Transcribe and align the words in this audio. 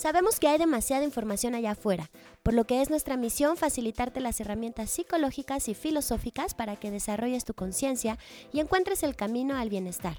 Sabemos 0.00 0.40
que 0.40 0.48
hay 0.48 0.56
demasiada 0.56 1.04
información 1.04 1.54
allá 1.54 1.72
afuera, 1.72 2.10
por 2.42 2.54
lo 2.54 2.64
que 2.64 2.80
es 2.80 2.88
nuestra 2.88 3.18
misión 3.18 3.58
facilitarte 3.58 4.20
las 4.20 4.40
herramientas 4.40 4.88
psicológicas 4.88 5.68
y 5.68 5.74
filosóficas 5.74 6.54
para 6.54 6.76
que 6.76 6.90
desarrolles 6.90 7.44
tu 7.44 7.52
conciencia 7.52 8.16
y 8.50 8.60
encuentres 8.60 9.02
el 9.02 9.14
camino 9.14 9.58
al 9.58 9.68
bienestar. 9.68 10.16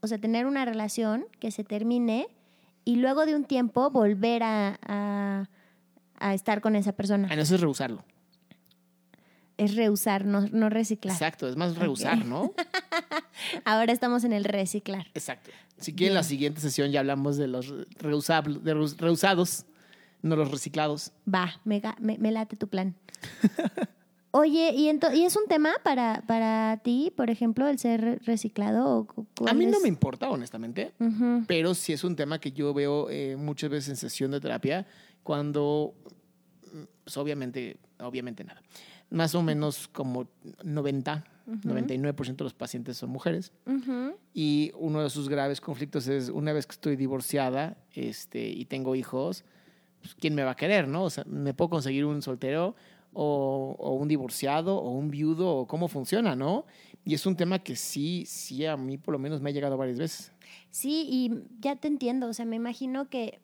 o 0.00 0.06
sea, 0.06 0.16
tener 0.16 0.46
una 0.46 0.64
relación 0.64 1.26
que 1.38 1.50
se 1.50 1.64
termine 1.64 2.28
y 2.84 2.96
luego 2.96 3.26
de 3.26 3.34
un 3.34 3.44
tiempo 3.44 3.90
volver 3.90 4.42
a, 4.42 4.78
a, 6.18 6.34
estar 6.34 6.60
con 6.60 6.76
esa 6.76 6.92
persona. 6.92 7.28
Ah, 7.30 7.36
no, 7.36 7.42
eso 7.42 7.54
es 7.54 7.60
rehusarlo. 7.60 8.04
Es 9.58 9.76
rehusar, 9.76 10.24
no, 10.24 10.42
no 10.48 10.70
reciclar. 10.70 11.14
Exacto, 11.14 11.48
es 11.48 11.56
más 11.56 11.76
rehusar, 11.76 12.24
¿no? 12.24 12.52
Ahora 13.64 13.92
estamos 13.92 14.24
en 14.24 14.32
el 14.32 14.44
reciclar. 14.44 15.06
Exacto. 15.14 15.50
Si 15.78 15.94
quieren, 15.94 16.14
la 16.14 16.22
siguiente 16.22 16.60
sesión 16.60 16.90
ya 16.90 17.00
hablamos 17.00 17.36
de 17.36 17.48
los 17.48 17.72
reusables, 17.98 18.62
de 18.64 18.74
reusados, 18.98 19.66
no 20.22 20.36
los 20.36 20.50
reciclados. 20.50 21.12
Va, 21.32 21.60
me, 21.64 21.82
me 22.00 22.30
late 22.32 22.56
tu 22.56 22.68
plan. 22.68 22.94
Oye, 24.34 24.72
¿y, 24.74 24.88
¿y 24.88 25.24
es 25.24 25.36
un 25.36 25.46
tema 25.46 25.74
para, 25.84 26.24
para 26.26 26.78
ti, 26.82 27.12
por 27.14 27.28
ejemplo, 27.28 27.68
el 27.68 27.78
ser 27.78 28.18
reciclado? 28.24 29.06
A 29.46 29.52
mí 29.52 29.66
no 29.66 29.78
me 29.80 29.88
importa, 29.88 30.30
honestamente, 30.30 30.92
pero 31.46 31.74
sí 31.74 31.92
es 31.92 32.02
un 32.02 32.16
tema 32.16 32.40
que 32.40 32.50
yo 32.50 32.72
veo 32.72 33.10
eh, 33.10 33.36
muchas 33.36 33.68
veces 33.68 33.90
en 33.90 33.96
sesión 33.96 34.30
de 34.30 34.40
terapia, 34.40 34.86
cuando, 35.22 35.92
pues 37.04 37.14
obviamente, 37.18 37.76
obviamente 38.00 38.42
nada, 38.42 38.62
más 39.10 39.34
o 39.34 39.42
menos 39.42 39.86
como 39.88 40.26
90, 40.64 41.24
99% 41.46 42.36
de 42.36 42.44
los 42.44 42.54
pacientes 42.54 42.96
son 42.96 43.10
mujeres. 43.10 43.52
Y 44.32 44.72
uno 44.76 45.02
de 45.02 45.10
sus 45.10 45.28
graves 45.28 45.60
conflictos 45.60 46.08
es, 46.08 46.30
una 46.30 46.54
vez 46.54 46.66
que 46.66 46.72
estoy 46.72 46.96
divorciada 46.96 47.76
este, 47.92 48.48
y 48.48 48.64
tengo 48.64 48.94
hijos, 48.94 49.44
pues, 50.00 50.14
¿quién 50.14 50.34
me 50.34 50.42
va 50.42 50.52
a 50.52 50.56
querer, 50.56 50.88
no? 50.88 51.04
O 51.04 51.10
sea, 51.10 51.24
me 51.26 51.52
puedo 51.52 51.68
conseguir 51.68 52.06
un 52.06 52.22
soltero 52.22 52.74
o, 53.12 53.96
un 54.00 54.08
divorciado 54.08 54.76
o 54.76 54.90
un 54.90 55.10
viudo 55.10 55.48
o 55.56 55.66
cómo 55.66 55.88
funciona, 55.88 56.34
¿no? 56.36 56.64
Y 57.04 57.14
es 57.14 57.26
un 57.26 57.36
tema 57.36 57.58
que 57.58 57.76
sí, 57.76 58.24
sí, 58.26 58.64
a 58.66 58.76
mí 58.76 58.98
por 58.98 59.12
lo 59.12 59.18
menos 59.18 59.40
me 59.40 59.50
ha 59.50 59.52
llegado 59.52 59.76
varias 59.76 59.98
veces. 59.98 60.32
Sí, 60.70 61.06
y 61.10 61.30
ya 61.60 61.76
te 61.76 61.88
entiendo, 61.88 62.28
o 62.28 62.32
sea, 62.32 62.44
me 62.44 62.56
imagino 62.56 63.08
que, 63.08 63.40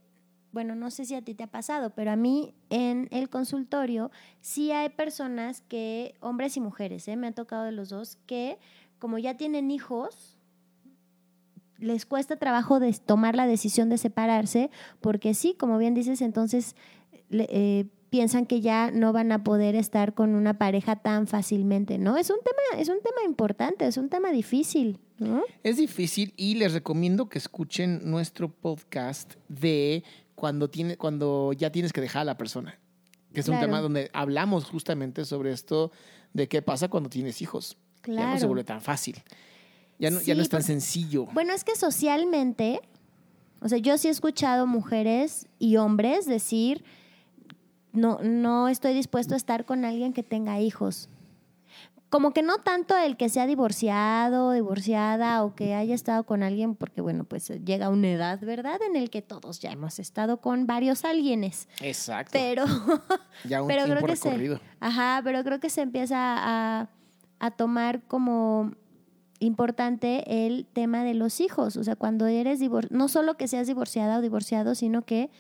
bueno, 0.53 0.75
no 0.75 0.91
sé 0.91 1.05
si 1.05 1.15
a 1.15 1.23
ti 1.23 1.35
te 1.35 1.45
ha 1.45 1.49
pasado, 1.49 1.91
pero 1.91 2.11
a 2.11 2.17
mí 2.17 2.55
en 2.71 3.09
el 3.11 3.29
consultorio 3.29 4.11
sí 4.41 4.71
hay 4.71 4.89
personas 4.91 5.63
que, 5.63 6.15
hombres 6.21 6.57
y 6.57 6.61
mujeres, 6.61 7.09
¿eh? 7.09 7.17
me 7.17 7.27
ha 7.27 7.33
tocado 7.33 7.65
de 7.65 7.73
los 7.73 7.89
dos, 7.89 8.17
que 8.27 8.59
como 8.99 9.19
ya 9.19 9.37
tienen 9.37 9.71
hijos, 9.71 10.39
les 11.79 12.07
cuesta 12.07 12.37
trabajo 12.37 12.81
de 12.81 12.93
tomar 12.93 13.37
la 13.37 13.47
decisión 13.47 13.89
de 13.89 13.99
separarse, 13.99 14.71
porque 15.01 15.35
sí, 15.35 15.55
como 15.55 15.79
bien 15.79 15.95
dices, 15.95 16.21
entonces 16.23 16.75
eh, 17.31 17.87
piensan 18.11 18.47
que 18.47 18.61
ya 18.61 18.91
no 18.91 19.13
van 19.13 19.33
a 19.33 19.45
poder 19.45 19.75
estar 19.75 20.15
con 20.15 20.35
una 20.35 20.59
pareja 20.59 20.97
tan 20.97 21.27
fácilmente, 21.27 21.99
¿no? 21.99 22.17
Es 22.17 22.31
un 22.31 22.39
tema, 22.43 22.81
es 22.81 22.89
un 22.89 23.01
tema 23.03 23.23
importante, 23.25 23.87
es 23.87 23.97
un 23.97 24.09
tema 24.09 24.31
difícil, 24.31 24.99
¿no? 25.19 25.43
Es 25.63 25.77
difícil 25.77 26.33
y 26.37 26.55
les 26.55 26.73
recomiendo 26.73 27.29
que 27.29 27.39
escuchen 27.39 28.01
nuestro 28.11 28.51
podcast 28.51 29.35
de 29.49 30.05
cuando, 30.35 30.71
tiene, 30.71 30.97
cuando 30.97 31.53
ya 31.53 31.71
tienes 31.71 31.93
que 31.93 32.01
dejar 32.01 32.23
a 32.23 32.25
la 32.25 32.39
persona, 32.39 32.79
que 33.33 33.41
es 33.41 33.49
un 33.49 33.61
tema 33.61 33.81
donde 33.81 34.11
hablamos 34.15 34.65
justamente 34.65 35.25
sobre 35.25 35.53
esto 35.53 35.93
de 36.33 36.49
qué 36.49 36.63
pasa 36.63 36.89
cuando 36.89 37.11
tienes 37.11 37.43
hijos. 37.43 37.77
Claro. 38.01 38.29
Ya 38.29 38.35
no 38.35 38.41
se 38.41 38.47
vuelve 38.47 38.65
tan 38.65 38.81
fácil. 38.81 39.17
Ya 39.99 40.11
no, 40.11 40.21
ya 40.21 40.35
no 40.35 40.43
es 40.43 40.49
tan 40.49 40.63
sencillo. 40.63 41.27
Bueno, 41.33 41.53
es 41.53 41.65
que 41.65 41.75
socialmente, 41.75 42.81
o 43.61 43.69
sea, 43.69 43.79
yo 43.79 43.99
sí 43.99 44.09
he 44.09 44.11
escuchado 44.11 44.67
mujeres 44.67 45.49
y 45.59 45.77
hombres 45.77 46.25
decir 46.25 46.85
no, 47.93 48.19
no 48.23 48.69
estoy 48.69 48.95
dispuesto 48.95 49.35
a 49.35 49.37
estar 49.37 49.65
con 49.65 49.85
alguien 49.85 50.13
que 50.13 50.23
tenga 50.23 50.61
hijos. 50.61 51.09
Como 52.11 52.33
que 52.33 52.43
no 52.43 52.57
tanto 52.57 52.97
el 52.97 53.19
que 53.19 53.29
sea 53.29 53.47
divorciado, 53.47 54.53
divorciada 54.53 55.45
o 55.45 55.55
que 55.55 55.75
haya 55.75 55.95
estado 55.95 56.25
con 56.25 56.43
alguien, 56.43 56.75
porque 56.75 57.03
bueno, 57.03 57.25
pues 57.25 57.49
llega 57.67 57.91
una 57.91 58.09
edad, 58.09 58.41
¿verdad? 58.41 58.81
En 58.89 58.97
el 58.97 59.11
que 59.11 59.21
todos 59.21 59.61
ya 59.61 59.71
hemos 59.71 59.99
estado 59.99 60.41
con 60.41 60.67
varios 60.67 61.05
alguienes. 61.05 61.69
Exacto. 61.83 62.31
Pero, 62.33 62.65
ya 63.45 63.63
un 63.63 63.69
tiempo 63.69 64.07
recorrido. 64.07 64.59
ajá, 64.81 65.21
pero 65.23 65.45
creo 65.45 65.61
que 65.61 65.69
se 65.69 65.83
empieza 65.83 66.17
a, 66.19 66.89
a 67.41 67.51
tomar 67.51 68.01
como 68.05 68.73
importante 69.39 70.47
el 70.47 70.67
tema 70.67 71.05
de 71.05 71.13
los 71.13 71.41
hijos. 71.41 71.77
O 71.77 71.85
sea, 71.85 71.95
cuando 71.95 72.27
eres 72.27 72.59
divorciado, 72.59 72.97
no 72.97 73.09
solo 73.09 73.37
que 73.37 73.49
seas 73.49 73.67
divorciada 73.67 74.19
o 74.19 74.23
divorciado, 74.23 74.75
sino 74.75 75.03
que 75.03 75.31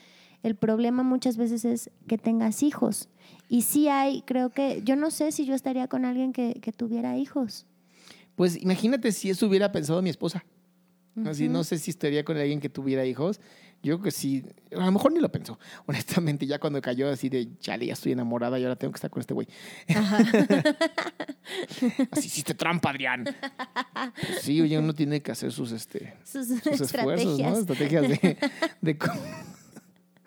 el 0.42 0.54
problema 0.54 1.02
muchas 1.02 1.36
veces 1.36 1.64
es 1.64 1.90
que 2.06 2.18
tengas 2.18 2.62
hijos. 2.62 3.08
Y 3.48 3.62
sí 3.62 3.88
hay, 3.88 4.22
creo 4.22 4.50
que, 4.50 4.82
yo 4.84 4.96
no 4.96 5.10
sé 5.10 5.32
si 5.32 5.44
yo 5.44 5.54
estaría 5.54 5.88
con 5.88 6.04
alguien 6.04 6.32
que, 6.32 6.60
tuviera 6.76 7.16
hijos. 7.16 7.66
Pues 8.36 8.60
imagínate 8.60 9.10
si 9.12 9.30
eso 9.30 9.46
hubiera 9.46 9.72
pensado 9.72 10.02
mi 10.02 10.10
esposa. 10.10 10.44
Así, 11.24 11.48
no 11.48 11.64
sé 11.64 11.78
si 11.78 11.90
estaría 11.90 12.24
con 12.24 12.36
alguien 12.36 12.60
que 12.60 12.68
tuviera 12.68 13.04
hijos. 13.04 13.40
Yo 13.82 13.96
creo 13.96 14.04
que 14.04 14.10
sí, 14.10 14.44
a 14.72 14.84
lo 14.84 14.92
mejor 14.92 15.12
ni 15.12 15.20
lo 15.20 15.30
pensó. 15.30 15.58
Honestamente, 15.86 16.46
ya 16.46 16.58
cuando 16.58 16.80
cayó 16.80 17.08
así 17.08 17.28
de, 17.28 17.48
chale, 17.58 17.86
ya 17.86 17.94
estoy 17.94 18.12
enamorada 18.12 18.58
y 18.58 18.64
ahora 18.64 18.76
tengo 18.76 18.92
que 18.92 18.98
estar 18.98 19.10
con 19.10 19.20
este 19.20 19.34
güey. 19.34 19.48
así 22.10 22.26
hiciste 22.26 22.54
trampa, 22.54 22.90
Adrián. 22.90 23.24
Pues 23.24 24.42
sí, 24.42 24.60
oye, 24.60 24.78
uno 24.78 24.94
tiene 24.94 25.20
que 25.20 25.32
hacer 25.32 25.52
sus, 25.52 25.72
este, 25.72 26.14
sus, 26.24 26.50
esfuerzos, 26.66 27.38
¿no? 27.38 27.58
Estrategias 27.58 28.08
de, 28.08 28.36
de 28.80 28.98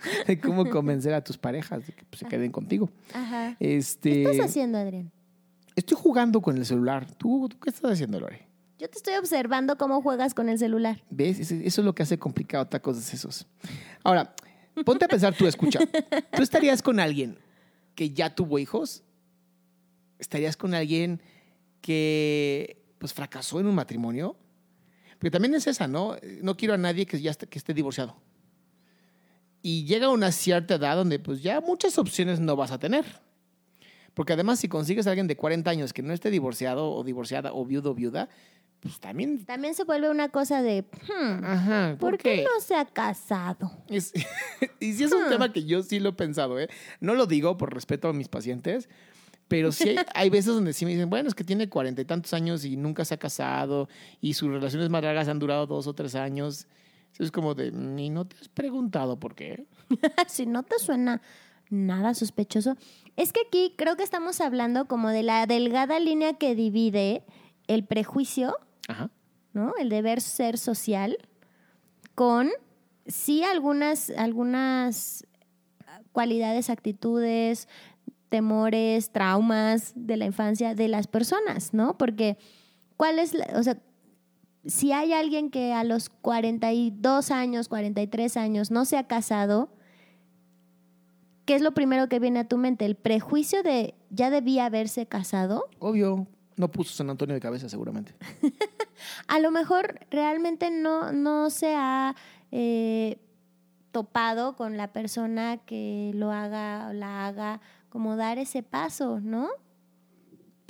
de 0.27 0.39
cómo 0.39 0.69
convencer 0.69 1.13
a 1.13 1.23
tus 1.23 1.37
parejas 1.37 1.85
de 1.87 1.93
que 1.93 2.03
pues, 2.05 2.19
se 2.19 2.25
queden 2.25 2.51
contigo. 2.51 2.89
Ajá. 3.13 3.55
Este, 3.59 4.11
¿Qué 4.11 4.31
estás 4.31 4.47
haciendo, 4.47 4.77
Adrián? 4.77 5.11
Estoy 5.75 5.97
jugando 5.99 6.41
con 6.41 6.57
el 6.57 6.65
celular. 6.65 7.05
¿Tú, 7.15 7.49
qué 7.61 7.69
estás 7.69 7.91
haciendo, 7.91 8.19
Lore? 8.19 8.47
Yo 8.77 8.89
te 8.89 8.97
estoy 8.97 9.13
observando 9.15 9.77
cómo 9.77 10.01
juegas 10.01 10.33
con 10.33 10.49
el 10.49 10.57
celular. 10.57 11.03
¿Ves? 11.09 11.39
Eso 11.39 11.81
es 11.81 11.85
lo 11.85 11.93
que 11.93 12.03
hace 12.03 12.17
complicado 12.17 12.67
tacos 12.67 12.97
de 12.97 13.03
sesos. 13.03 13.47
Ahora, 14.03 14.33
ponte 14.85 15.05
a 15.05 15.07
pensar 15.07 15.35
tú, 15.35 15.45
escucha. 15.45 15.79
¿Tú 16.35 16.41
estarías 16.41 16.81
con 16.81 16.99
alguien 16.99 17.37
que 17.95 18.09
ya 18.09 18.33
tuvo 18.33 18.59
hijos? 18.59 19.03
¿Estarías 20.17 20.57
con 20.57 20.73
alguien 20.73 21.21
que 21.81 22.81
pues 23.01 23.13
fracasó 23.13 23.59
en 23.59 23.65
un 23.65 23.75
matrimonio. 23.75 24.37
Porque 25.13 25.31
también 25.31 25.55
es 25.55 25.67
esa, 25.67 25.87
¿no? 25.87 26.15
No 26.41 26.55
quiero 26.55 26.75
a 26.75 26.77
nadie 26.77 27.05
que 27.05 27.19
ya 27.19 27.31
esté, 27.31 27.47
que 27.47 27.57
esté 27.57 27.73
divorciado. 27.73 28.15
Y 29.61 29.85
llega 29.85 30.09
una 30.09 30.31
cierta 30.31 30.75
edad 30.75 30.95
donde 30.95 31.19
pues 31.19 31.41
ya 31.43 31.61
muchas 31.61 31.97
opciones 31.97 32.39
no 32.39 32.55
vas 32.55 32.71
a 32.71 32.79
tener. 32.79 33.05
Porque 34.13 34.33
además 34.33 34.59
si 34.59 34.67
consigues 34.67 35.07
a 35.07 35.11
alguien 35.11 35.27
de 35.27 35.37
40 35.37 35.69
años 35.69 35.93
que 35.93 36.01
no 36.01 36.13
esté 36.13 36.29
divorciado 36.31 36.91
o 36.91 37.03
divorciada 37.03 37.53
o 37.53 37.65
viudo 37.65 37.91
o 37.91 37.93
viuda, 37.95 38.27
pues 38.81 38.99
también... 38.99 39.45
También 39.45 39.75
se 39.75 39.83
vuelve 39.83 40.09
una 40.09 40.29
cosa 40.29 40.61
de, 40.63 40.81
hmm, 40.83 41.45
Ajá, 41.45 41.95
¿por 41.99 42.17
qué 42.17 42.43
no 42.43 42.59
se 42.59 42.75
ha 42.75 42.85
casado? 42.85 43.71
Es- 43.87 44.11
y 44.79 44.93
sí 44.93 45.03
es 45.03 45.11
un 45.11 45.25
Hmm. 45.25 45.29
tema 45.29 45.53
que 45.53 45.63
yo 45.63 45.83
sí 45.83 45.99
lo 45.99 46.09
he 46.09 46.13
pensado, 46.13 46.59
¿eh? 46.59 46.67
No 46.99 47.13
lo 47.13 47.25
digo 47.27 47.55
por 47.57 47.73
respeto 47.73 48.09
a 48.09 48.13
mis 48.13 48.27
pacientes, 48.27 48.89
pero 49.47 49.71
sí 49.71 49.89
hay, 49.89 49.97
hay 50.15 50.29
veces 50.31 50.47
donde 50.55 50.73
sí 50.73 50.83
me 50.85 50.91
dicen, 50.91 51.09
bueno, 51.09 51.29
es 51.29 51.35
que 51.35 51.43
tiene 51.43 51.69
cuarenta 51.69 52.01
y 52.01 52.05
tantos 52.05 52.33
años 52.33 52.65
y 52.65 52.75
nunca 52.75 53.05
se 53.05 53.13
ha 53.13 53.17
casado 53.17 53.87
y 54.19 54.33
sus 54.33 54.49
relaciones 54.49 54.89
más 54.89 55.03
largas 55.03 55.27
han 55.27 55.37
durado 55.39 55.67
dos 55.67 55.85
o 55.87 55.93
tres 55.93 56.15
años. 56.15 56.67
Es 57.19 57.31
como 57.31 57.53
de, 57.55 57.71
ni 57.71 58.09
no 58.09 58.25
te 58.25 58.35
has 58.37 58.47
preguntado 58.49 59.19
por 59.19 59.35
qué. 59.35 59.65
si 60.27 60.45
no 60.45 60.63
te 60.63 60.79
suena 60.79 61.21
nada 61.69 62.13
sospechoso. 62.13 62.75
Es 63.15 63.31
que 63.33 63.41
aquí 63.47 63.73
creo 63.77 63.95
que 63.95 64.03
estamos 64.03 64.41
hablando 64.41 64.87
como 64.87 65.09
de 65.09 65.23
la 65.23 65.45
delgada 65.45 65.99
línea 65.99 66.33
que 66.33 66.55
divide 66.55 67.23
el 67.67 67.85
prejuicio, 67.85 68.55
Ajá. 68.87 69.09
¿no? 69.53 69.73
El 69.79 69.89
deber 69.89 70.21
ser 70.21 70.57
social 70.57 71.17
con 72.15 72.49
sí 73.05 73.43
algunas, 73.43 74.09
algunas 74.11 75.25
cualidades, 76.11 76.69
actitudes, 76.69 77.67
temores, 78.29 79.11
traumas 79.11 79.93
de 79.95 80.17
la 80.17 80.25
infancia 80.25 80.73
de 80.75 80.87
las 80.87 81.07
personas, 81.07 81.73
¿no? 81.73 81.97
Porque 81.97 82.37
cuál 82.97 83.19
es, 83.19 83.33
la- 83.33 83.47
o 83.55 83.63
sea, 83.63 83.77
si 84.65 84.91
hay 84.91 85.13
alguien 85.13 85.49
que 85.49 85.73
a 85.73 85.83
los 85.83 86.09
42 86.09 87.31
años, 87.31 87.67
43 87.67 88.37
años 88.37 88.71
no 88.71 88.85
se 88.85 88.97
ha 88.97 89.07
casado, 89.07 89.69
¿qué 91.45 91.55
es 91.55 91.61
lo 91.61 91.73
primero 91.73 92.07
que 92.07 92.19
viene 92.19 92.39
a 92.39 92.47
tu 92.47 92.57
mente? 92.57 92.85
¿El 92.85 92.95
prejuicio 92.95 93.63
de 93.63 93.95
ya 94.09 94.29
debía 94.29 94.65
haberse 94.65 95.07
casado? 95.07 95.65
Obvio, 95.79 96.27
no 96.57 96.71
puso 96.71 96.93
San 96.93 97.09
Antonio 97.09 97.33
de 97.33 97.41
cabeza 97.41 97.69
seguramente. 97.69 98.13
A 99.27 99.39
lo 99.39 99.49
mejor 99.49 99.99
realmente 100.11 100.69
no, 100.69 101.11
no 101.11 101.49
se 101.49 101.73
ha 101.75 102.15
eh, 102.51 103.17
topado 103.91 104.55
con 104.55 104.77
la 104.77 104.93
persona 104.93 105.57
que 105.57 106.11
lo 106.13 106.31
haga 106.31 106.89
o 106.89 106.93
la 106.93 107.27
haga 107.27 107.61
como 107.89 108.15
dar 108.15 108.37
ese 108.37 108.63
paso, 108.63 109.19
¿no? 109.19 109.49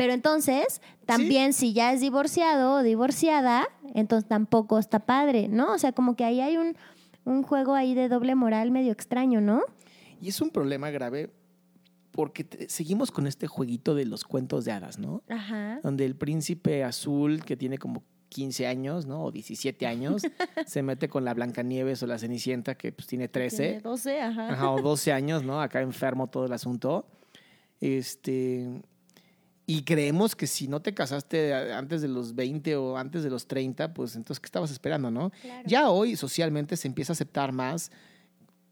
Pero 0.01 0.13
entonces, 0.13 0.81
también 1.05 1.53
si 1.53 1.73
ya 1.73 1.93
es 1.93 2.01
divorciado 2.01 2.73
o 2.73 2.81
divorciada, 2.81 3.67
entonces 3.93 4.27
tampoco 4.27 4.79
está 4.79 4.99
padre, 5.05 5.47
¿no? 5.47 5.73
O 5.73 5.77
sea, 5.77 5.91
como 5.91 6.15
que 6.15 6.23
ahí 6.23 6.41
hay 6.41 6.57
un, 6.57 6.75
un 7.23 7.43
juego 7.43 7.75
ahí 7.75 7.93
de 7.93 8.09
doble 8.09 8.33
moral 8.33 8.71
medio 8.71 8.91
extraño, 8.91 9.41
¿no? 9.41 9.61
Y 10.19 10.29
es 10.29 10.41
un 10.41 10.49
problema 10.49 10.89
grave 10.89 11.29
porque 12.11 12.43
te- 12.43 12.67
seguimos 12.67 13.11
con 13.11 13.27
este 13.27 13.45
jueguito 13.45 13.93
de 13.93 14.05
los 14.05 14.23
cuentos 14.23 14.65
de 14.65 14.71
hadas, 14.71 14.97
¿no? 14.97 15.21
Ajá. 15.29 15.79
donde 15.83 16.03
el 16.05 16.15
príncipe 16.15 16.83
azul, 16.83 17.43
que 17.45 17.55
tiene 17.55 17.77
como 17.77 18.03
15 18.29 18.65
años, 18.65 19.05
¿no? 19.05 19.25
O 19.25 19.31
17 19.31 19.85
años, 19.85 20.23
se 20.65 20.81
mete 20.81 21.09
con 21.09 21.25
la 21.25 21.35
Blancanieves 21.35 22.01
o 22.01 22.07
la 22.07 22.17
Cenicienta, 22.17 22.73
que 22.73 22.91
pues 22.91 23.05
tiene 23.05 23.27
13, 23.27 23.81
12, 23.81 24.19
ajá. 24.19 24.49
ajá, 24.53 24.71
o 24.71 24.81
12 24.81 25.11
años, 25.13 25.43
¿no? 25.43 25.61
Acá 25.61 25.81
enfermo 25.81 26.25
todo 26.27 26.45
el 26.47 26.53
asunto. 26.53 27.05
Este. 27.79 28.67
Y 29.71 29.83
creemos 29.83 30.35
que 30.35 30.47
si 30.47 30.67
no 30.67 30.81
te 30.81 30.93
casaste 30.93 31.53
antes 31.53 32.01
de 32.01 32.09
los 32.09 32.35
20 32.35 32.75
o 32.75 32.97
antes 32.97 33.23
de 33.23 33.29
los 33.29 33.47
30, 33.47 33.93
pues 33.93 34.17
entonces, 34.17 34.41
¿qué 34.41 34.47
estabas 34.47 34.69
esperando, 34.69 35.09
no? 35.09 35.31
Claro. 35.41 35.63
Ya 35.65 35.89
hoy 35.89 36.17
socialmente 36.17 36.75
se 36.75 36.89
empieza 36.89 37.13
a 37.13 37.15
aceptar 37.15 37.53
más 37.53 37.89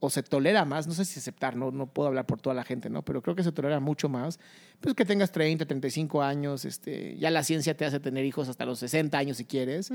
o 0.02 0.10
se 0.10 0.24
tolera 0.24 0.66
más, 0.66 0.88
no 0.88 0.94
sé 0.94 1.06
si 1.06 1.18
aceptar, 1.20 1.56
no, 1.56 1.72
no 1.72 1.88
puedo 1.88 2.10
hablar 2.10 2.26
por 2.26 2.42
toda 2.42 2.54
la 2.54 2.66
gente, 2.66 2.90
¿no? 2.90 3.06
Pero 3.06 3.22
creo 3.22 3.34
que 3.34 3.44
se 3.44 3.54
tolera 3.54 3.80
mucho 3.80 4.10
más, 4.10 4.42
pues 4.82 4.94
que 4.94 5.06
tengas 5.06 5.32
30, 5.32 5.66
35 5.66 6.22
años, 6.22 6.66
este, 6.66 7.18
ya 7.18 7.32
la 7.32 7.44
ciencia 7.44 7.78
te 7.78 7.86
hace 7.86 8.02
tener 8.02 8.26
hijos 8.26 8.50
hasta 8.50 8.66
los 8.66 8.80
60 8.80 9.18
años 9.18 9.38
si 9.38 9.46
quieres, 9.46 9.94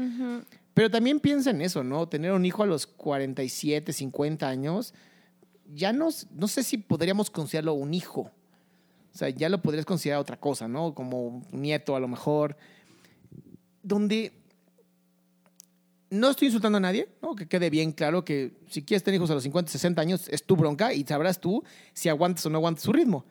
pero 0.72 0.90
también 0.90 1.20
piensa 1.20 1.50
en 1.50 1.60
eso, 1.60 1.84
¿no? 1.84 2.08
Tener 2.08 2.32
un 2.32 2.46
hijo 2.46 2.62
a 2.62 2.66
los 2.66 2.86
47, 2.86 3.92
50 3.92 4.48
años, 4.48 4.94
ya 5.74 5.92
no, 5.92 6.08
no 6.34 6.48
sé 6.48 6.62
si 6.62 6.78
podríamos 6.78 7.30
considerarlo 7.30 7.74
un 7.74 7.92
hijo, 7.92 8.30
o 9.14 9.16
sea, 9.16 9.28
ya 9.28 9.48
lo 9.48 9.62
podrías 9.62 9.86
considerar 9.86 10.20
otra 10.20 10.40
cosa, 10.40 10.66
¿no? 10.66 10.92
Como 10.92 11.42
nieto 11.52 11.94
a 11.94 12.00
lo 12.00 12.08
mejor, 12.08 12.56
donde 13.82 14.32
no 16.10 16.30
estoy 16.30 16.46
insultando 16.46 16.78
a 16.78 16.80
nadie, 16.80 17.08
¿no? 17.22 17.36
Que 17.36 17.46
quede 17.46 17.70
bien 17.70 17.92
claro 17.92 18.24
que 18.24 18.54
si 18.68 18.82
quieres 18.82 19.04
tener 19.04 19.18
hijos 19.18 19.30
a 19.30 19.34
los 19.34 19.44
50, 19.44 19.70
60 19.70 20.02
años, 20.02 20.28
es 20.28 20.44
tu 20.44 20.56
bronca 20.56 20.92
y 20.92 21.04
sabrás 21.04 21.40
tú 21.40 21.62
si 21.92 22.08
aguantas 22.08 22.44
o 22.46 22.50
no 22.50 22.58
aguantas 22.58 22.82
su 22.82 22.92
ritmo. 22.92 23.24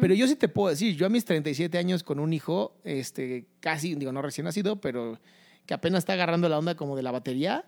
Pero 0.00 0.14
yo 0.14 0.26
sí 0.26 0.36
te 0.36 0.48
puedo 0.48 0.70
decir, 0.70 0.96
yo 0.96 1.04
a 1.04 1.10
mis 1.10 1.26
37 1.26 1.76
años 1.76 2.02
con 2.02 2.18
un 2.18 2.32
hijo, 2.32 2.80
este, 2.82 3.46
casi, 3.60 3.94
digo, 3.94 4.10
no 4.10 4.22
recién 4.22 4.46
nacido, 4.46 4.80
pero 4.80 5.20
que 5.66 5.74
apenas 5.74 5.98
está 5.98 6.14
agarrando 6.14 6.48
la 6.48 6.58
onda 6.58 6.76
como 6.76 6.96
de 6.96 7.02
la 7.02 7.10
batería, 7.10 7.62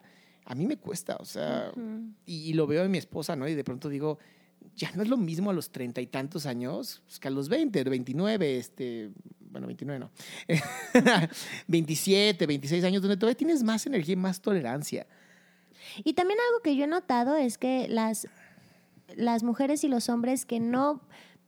a 0.46 0.54
mí 0.54 0.66
me 0.66 0.78
cuesta, 0.78 1.16
o 1.20 1.26
sea, 1.26 1.70
y, 2.24 2.48
y 2.48 2.54
lo 2.54 2.66
veo 2.66 2.82
en 2.82 2.90
mi 2.90 2.96
esposa, 2.96 3.36
¿no? 3.36 3.46
Y 3.46 3.54
de 3.54 3.62
pronto 3.62 3.90
digo, 3.90 4.18
ya 4.76 4.90
no 4.94 5.02
es 5.02 5.08
lo 5.08 5.16
mismo 5.16 5.50
a 5.50 5.52
los 5.52 5.70
treinta 5.70 6.00
y 6.00 6.06
tantos 6.06 6.46
años 6.46 7.02
pues, 7.06 7.18
que 7.18 7.28
a 7.28 7.30
los 7.30 7.48
20, 7.48 7.84
29, 7.84 8.58
este, 8.58 9.10
bueno, 9.50 9.66
29 9.66 9.98
no, 9.98 10.10
27, 11.66 12.46
26 12.46 12.84
años, 12.84 13.02
donde 13.02 13.16
todavía 13.16 13.36
tienes 13.36 13.62
más 13.62 13.86
energía 13.86 14.14
y 14.14 14.16
más 14.16 14.40
tolerancia. 14.40 15.06
Y 16.04 16.14
también 16.14 16.38
algo 16.48 16.62
que 16.62 16.76
yo 16.76 16.84
he 16.84 16.88
notado 16.88 17.36
es 17.36 17.58
que 17.58 17.88
las, 17.88 18.28
las 19.16 19.42
mujeres 19.42 19.84
y 19.84 19.88
los 19.88 20.08
hombres 20.08 20.46
que 20.46 20.60
no 20.60 21.00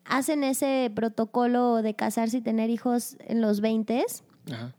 hacen 0.05 0.45
ese 0.45 0.91
protocolo 0.95 1.83
de 1.83 1.95
casarse 1.95 2.39
y 2.39 2.41
tener 2.41 2.71
hijos 2.71 3.17
en 3.21 3.41
los 3.41 3.61
20, 3.61 4.05
Ajá. 4.51 4.75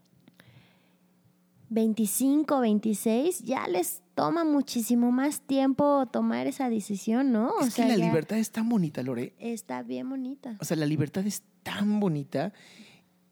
25, 1.72 2.60
26, 2.60 3.40
ya 3.44 3.66
les 3.68 4.02
toma 4.14 4.44
muchísimo 4.44 5.12
más 5.12 5.40
tiempo 5.42 6.06
tomar 6.12 6.46
esa 6.46 6.70
decisión, 6.70 7.32
¿no? 7.32 7.54
es 7.62 7.74
que 7.74 7.84
la 7.86 7.96
ya 7.96 8.06
libertad 8.06 8.38
es 8.38 8.52
tan 8.52 8.68
bonita, 8.70 9.02
Lore. 9.04 9.34
está 9.40 9.82
bien 9.82 10.10
bonita. 10.10 10.58
O 10.60 10.66
sea, 10.66 10.76
la 10.78 10.86
libertad 10.86 11.26
es 11.26 11.44
tan 11.64 12.00
bonita 12.02 12.52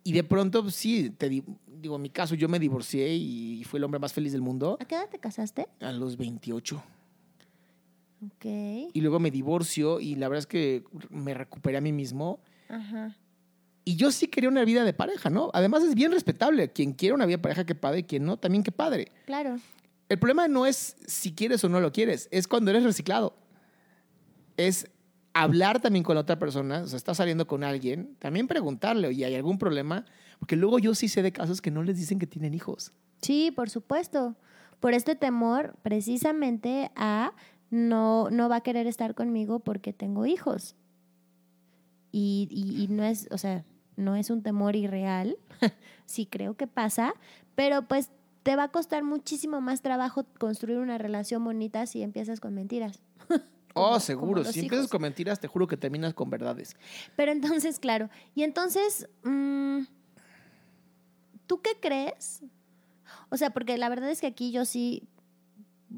y 0.06 0.14
de 0.14 0.24
pronto, 0.24 0.64
pues, 0.64 0.76
sí, 0.76 1.10
te 1.10 1.28
di- 1.28 1.44
digo, 1.68 1.98
en 1.98 2.02
mi 2.02 2.10
caso 2.10 2.34
yo 2.34 2.48
me 2.48 2.60
divorcié 2.60 3.14
y 3.16 3.62
fui 3.66 3.78
el 3.78 3.84
hombre 3.84 4.00
más 4.00 4.14
feliz 4.14 4.32
del 4.32 4.42
mundo 4.42 4.78
¿A 4.80 4.86
qué 4.86 4.96
edad 4.96 5.10
te 5.10 5.20
casaste? 5.20 5.68
a 5.82 5.92
los 5.92 6.16
28. 6.18 6.82
Ok. 8.26 8.46
Y 8.94 9.02
luego 9.02 9.20
me 9.20 9.32
divorcio 9.32 10.00
y 10.00 10.16
la 10.16 10.28
verdad 10.28 10.40
es 10.40 10.48
que 10.48 10.84
me 11.10 11.34
recuperé 11.34 11.78
a 11.78 11.82
mí 11.82 11.92
mismo. 11.94 12.40
Ajá. 12.70 13.16
Y 13.90 13.96
yo 13.96 14.12
sí 14.12 14.28
quería 14.28 14.50
una 14.50 14.64
vida 14.66 14.84
de 14.84 14.94
pareja, 14.94 15.32
¿no? 15.32 15.50
Además 15.54 15.84
es 15.84 15.96
bien 15.96 16.12
respetable. 16.12 16.72
Quien 16.72 16.94
quiere 16.94 17.16
una 17.16 17.26
vida 17.26 17.38
de 17.38 17.42
pareja, 17.42 17.66
que 17.66 17.74
padre. 17.74 18.06
Quien 18.06 18.24
no, 18.24 18.38
también 18.38 18.62
que 18.64 18.72
padre. 18.72 19.12
Claro. 19.26 19.58
El 20.10 20.20
problema 20.20 20.48
no 20.48 20.68
es 20.68 20.96
si 21.08 21.34
quieres 21.34 21.64
o 21.64 21.70
no 21.70 21.80
lo 21.80 21.92
quieres, 21.92 22.28
es 22.32 22.48
cuando 22.48 22.70
eres 22.70 22.84
reciclado. 22.84 23.34
Es 24.58 24.92
hablar 25.34 25.82
también 25.82 26.04
con 26.04 26.14
la 26.16 26.22
otra 26.22 26.38
persona, 26.38 26.82
o 26.84 26.88
sea, 26.88 26.98
estás 26.98 27.18
saliendo 27.18 27.48
con 27.48 27.64
alguien, 27.64 28.16
también 28.20 28.48
preguntarle, 28.48 29.08
oye, 29.08 29.26
¿hay 29.26 29.36
algún 29.36 29.58
problema? 29.58 30.06
Porque 30.40 30.56
luego 30.56 30.78
yo 30.80 30.94
sí 30.94 31.08
sé 31.08 31.22
de 31.24 31.32
casos 31.32 31.62
que 31.62 31.72
no 31.72 31.82
les 31.84 31.98
dicen 31.98 32.20
que 32.20 32.28
tienen 32.28 32.54
hijos. 32.54 32.92
Sí, 33.22 33.52
por 33.56 33.70
supuesto. 33.70 34.36
Por 34.80 34.94
este 34.94 35.16
temor 35.16 35.76
precisamente 35.82 36.92
a 36.96 37.34
no, 37.72 38.30
no 38.30 38.50
va 38.50 38.58
a 38.58 38.62
querer 38.62 38.86
estar 38.88 39.14
conmigo 39.16 39.60
porque 39.60 39.94
tengo 39.94 40.26
hijos. 40.26 40.76
Y, 42.12 42.48
y- 42.52 42.84
y 42.84 42.88
no 42.88 43.04
es, 43.04 43.28
o 43.32 43.38
sea, 43.38 43.64
no 44.00 44.16
es 44.16 44.30
un 44.30 44.42
temor 44.42 44.76
irreal. 44.76 45.38
sí 46.06 46.26
creo 46.26 46.56
que 46.56 46.68
pasa, 46.68 47.14
pero 47.56 47.88
pues 47.88 48.10
te 48.44 48.56
va 48.56 48.64
a 48.64 48.68
costar 48.70 49.04
muchísimo 49.04 49.62
más 49.62 49.82
trabajo 49.82 50.26
construir 50.40 50.80
una 50.80 50.98
relación 50.98 51.44
bonita 51.44 51.86
si 51.86 52.02
empiezas 52.02 52.40
con 52.40 52.56
mentiras. 52.56 53.02
Como- 53.74 53.88
oh, 53.88 54.00
seguro. 54.00 54.44
Si 54.44 54.62
empiezas 54.62 54.86
hijos. 54.86 54.92
con 54.92 55.02
mentiras, 55.02 55.40
te 55.40 55.48
juro 55.48 55.68
que 55.68 55.78
terminas 55.78 56.14
con 56.14 56.30
verdades. 56.30 56.76
Pero 57.16 57.32
entonces, 57.32 57.80
claro. 57.80 58.10
Y 58.34 58.44
entonces, 58.44 59.08
mm, 59.24 59.82
¿tú 61.46 61.62
qué 61.62 61.72
crees? 61.80 62.42
O 63.30 63.38
sea, 63.38 63.52
porque 63.52 63.78
la 63.78 63.90
verdad 63.90 64.10
es 64.10 64.22
que 64.22 64.28
aquí 64.28 64.52
yo 64.52 64.66
sí 64.66 65.08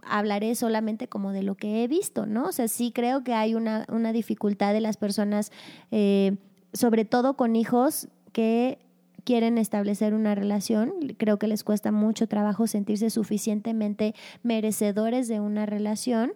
hablaré 0.03 0.55
solamente 0.55 1.07
como 1.07 1.31
de 1.31 1.43
lo 1.43 1.55
que 1.55 1.83
he 1.83 1.87
visto, 1.87 2.25
¿no? 2.25 2.45
O 2.45 2.51
sea, 2.51 2.67
sí 2.67 2.91
creo 2.91 3.23
que 3.23 3.33
hay 3.33 3.55
una, 3.55 3.85
una 3.89 4.13
dificultad 4.13 4.73
de 4.73 4.81
las 4.81 4.97
personas, 4.97 5.51
eh, 5.91 6.37
sobre 6.73 7.05
todo 7.05 7.35
con 7.35 7.55
hijos 7.55 8.07
que 8.31 8.79
quieren 9.23 9.57
establecer 9.57 10.13
una 10.13 10.35
relación. 10.35 10.93
Creo 11.17 11.37
que 11.37 11.47
les 11.47 11.63
cuesta 11.63 11.91
mucho 11.91 12.27
trabajo 12.27 12.67
sentirse 12.67 13.09
suficientemente 13.09 14.15
merecedores 14.43 15.27
de 15.27 15.39
una 15.39 15.65
relación. 15.65 16.33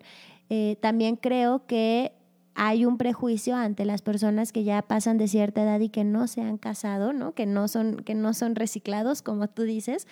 Eh, 0.50 0.78
también 0.82 1.16
creo 1.16 1.66
que 1.66 2.14
hay 2.54 2.86
un 2.86 2.98
prejuicio 2.98 3.56
ante 3.56 3.84
las 3.84 4.02
personas 4.02 4.54
que 4.54 4.64
ya 4.64 4.82
pasan 4.82 5.18
de 5.18 5.28
cierta 5.28 5.64
edad 5.64 5.80
y 5.82 5.90
que 5.90 6.04
no 6.04 6.28
se 6.28 6.42
han 6.42 6.58
casado, 6.58 7.12
¿no? 7.12 7.34
Que 7.34 7.46
no 7.46 7.68
son, 7.68 7.98
que 7.98 8.16
no 8.16 8.34
son 8.34 8.56
reciclados, 8.56 9.22
como 9.22 9.50
tú 9.50 9.64
dices. 9.64 10.08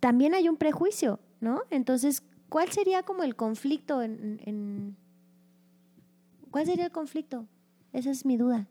También 0.00 0.34
hay 0.34 0.48
un 0.48 0.56
prejuicio, 0.56 1.18
¿no? 1.40 1.62
Entonces, 1.70 2.22
¿cuál 2.48 2.70
sería 2.70 3.02
como 3.02 3.24
el 3.24 3.34
conflicto 3.34 4.02
en, 4.02 4.96
¿Cuál 6.52 6.66
sería 6.66 6.86
el 6.86 6.92
conflicto? 6.92 7.46
Esa 7.92 8.10
es 8.10 8.24
mi 8.24 8.36
duda. 8.36 8.68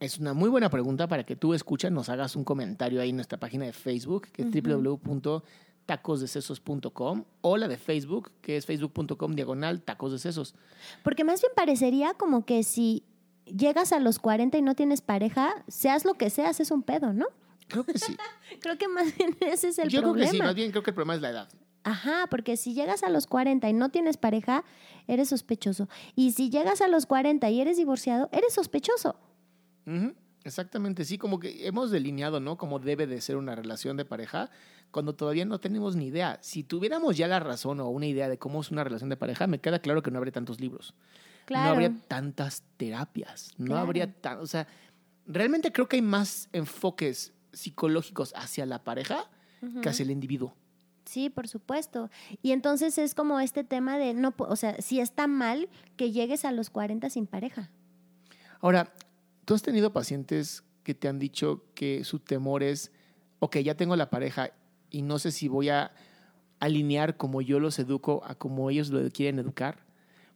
Es 0.00 0.18
una 0.18 0.32
muy 0.32 0.48
buena 0.48 0.70
pregunta 0.70 1.06
para 1.08 1.24
que 1.24 1.36
tú 1.36 1.52
escuchas, 1.52 1.92
nos 1.92 2.08
hagas 2.08 2.34
un 2.34 2.42
comentario 2.42 3.02
ahí 3.02 3.10
en 3.10 3.16
nuestra 3.16 3.38
página 3.38 3.66
de 3.66 3.74
Facebook, 3.74 4.28
que 4.32 4.40
es 4.42 4.48
www.tacosdesesos.com 4.50 7.24
o 7.42 7.56
la 7.58 7.68
de 7.68 7.76
Facebook, 7.76 8.32
que 8.40 8.56
es 8.56 8.64
facebook.com 8.64 9.34
diagonal 9.34 9.82
tacos 9.82 10.12
de 10.12 10.18
sesos. 10.18 10.54
Porque 11.02 11.22
más 11.22 11.42
bien 11.42 11.52
parecería 11.54 12.14
como 12.14 12.46
que 12.46 12.62
si 12.62 13.04
llegas 13.44 13.92
a 13.92 14.00
los 14.00 14.18
40 14.18 14.56
y 14.56 14.62
no 14.62 14.74
tienes 14.74 15.02
pareja, 15.02 15.52
seas 15.68 16.06
lo 16.06 16.14
que 16.14 16.30
seas, 16.30 16.60
es 16.60 16.70
un 16.70 16.82
pedo, 16.82 17.12
¿no? 17.12 17.26
Creo 17.68 17.84
que 17.84 17.98
sí. 17.98 18.16
creo 18.62 18.78
que 18.78 18.88
más 18.88 19.14
bien 19.14 19.36
ese 19.40 19.68
es 19.68 19.78
el 19.78 19.90
problema. 19.90 20.06
Yo 20.06 20.14
creo 20.14 20.24
que 20.24 20.30
sí, 20.30 20.38
más 20.38 20.54
bien 20.54 20.70
creo 20.70 20.82
que 20.82 20.92
el 20.92 20.94
problema 20.94 21.14
es 21.14 21.20
la 21.20 21.28
edad. 21.28 21.50
Ajá, 21.84 22.26
porque 22.30 22.56
si 22.56 22.72
llegas 22.72 23.02
a 23.02 23.10
los 23.10 23.26
40 23.26 23.68
y 23.68 23.74
no 23.74 23.90
tienes 23.90 24.16
pareja, 24.16 24.64
eres 25.08 25.28
sospechoso. 25.28 25.90
Y 26.14 26.32
si 26.32 26.48
llegas 26.48 26.80
a 26.80 26.88
los 26.88 27.04
40 27.04 27.50
y 27.50 27.60
eres 27.60 27.76
divorciado, 27.76 28.30
eres 28.32 28.54
sospechoso. 28.54 29.16
Exactamente, 30.44 31.04
sí, 31.04 31.18
como 31.18 31.38
que 31.38 31.66
hemos 31.66 31.90
delineado, 31.90 32.40
¿no? 32.40 32.56
Como 32.56 32.78
debe 32.78 33.06
de 33.06 33.20
ser 33.20 33.36
una 33.36 33.54
relación 33.54 33.96
de 33.96 34.04
pareja, 34.04 34.50
cuando 34.90 35.14
todavía 35.14 35.44
no 35.44 35.60
tenemos 35.60 35.96
ni 35.96 36.06
idea. 36.06 36.38
Si 36.40 36.64
tuviéramos 36.64 37.16
ya 37.16 37.28
la 37.28 37.40
razón 37.40 37.80
o 37.80 37.88
una 37.88 38.06
idea 38.06 38.28
de 38.28 38.38
cómo 38.38 38.60
es 38.60 38.70
una 38.70 38.84
relación 38.84 39.10
de 39.10 39.16
pareja, 39.16 39.46
me 39.46 39.60
queda 39.60 39.80
claro 39.80 40.02
que 40.02 40.10
no 40.10 40.18
habría 40.18 40.32
tantos 40.32 40.60
libros. 40.60 40.94
Claro. 41.44 41.64
No 41.66 41.70
habría 41.72 41.94
tantas 42.08 42.62
terapias. 42.76 43.52
No 43.58 43.76
habría 43.76 44.12
tan. 44.12 44.38
O 44.38 44.46
sea, 44.46 44.66
realmente 45.26 45.72
creo 45.72 45.88
que 45.88 45.96
hay 45.96 46.02
más 46.02 46.48
enfoques 46.52 47.32
psicológicos 47.52 48.32
hacia 48.36 48.66
la 48.66 48.82
pareja 48.84 49.28
que 49.82 49.88
hacia 49.88 50.04
el 50.04 50.10
individuo. 50.10 50.54
Sí, 51.04 51.28
por 51.28 51.48
supuesto. 51.48 52.08
Y 52.40 52.52
entonces 52.52 52.96
es 52.96 53.14
como 53.14 53.40
este 53.40 53.64
tema 53.64 53.98
de, 53.98 54.14
no, 54.14 54.32
o 54.38 54.56
sea, 54.56 54.80
si 54.80 55.00
está 55.00 55.26
mal 55.26 55.68
que 55.96 56.12
llegues 56.12 56.44
a 56.44 56.52
los 56.52 56.70
40 56.70 57.10
sin 57.10 57.26
pareja. 57.26 57.68
Ahora, 58.60 58.92
¿Tú 59.44 59.54
has 59.54 59.62
tenido 59.62 59.92
pacientes 59.92 60.64
que 60.82 60.94
te 60.94 61.08
han 61.08 61.18
dicho 61.18 61.64
que 61.74 62.04
su 62.04 62.18
temor 62.18 62.62
es, 62.62 62.92
ok, 63.38 63.58
ya 63.58 63.74
tengo 63.74 63.96
la 63.96 64.10
pareja 64.10 64.50
y 64.90 65.02
no 65.02 65.18
sé 65.18 65.30
si 65.30 65.48
voy 65.48 65.68
a 65.68 65.92
alinear 66.58 67.16
como 67.16 67.40
yo 67.40 67.58
los 67.58 67.78
educo 67.78 68.22
a 68.24 68.34
como 68.34 68.70
ellos 68.70 68.90
lo 68.90 69.08
quieren 69.10 69.38
educar? 69.38 69.78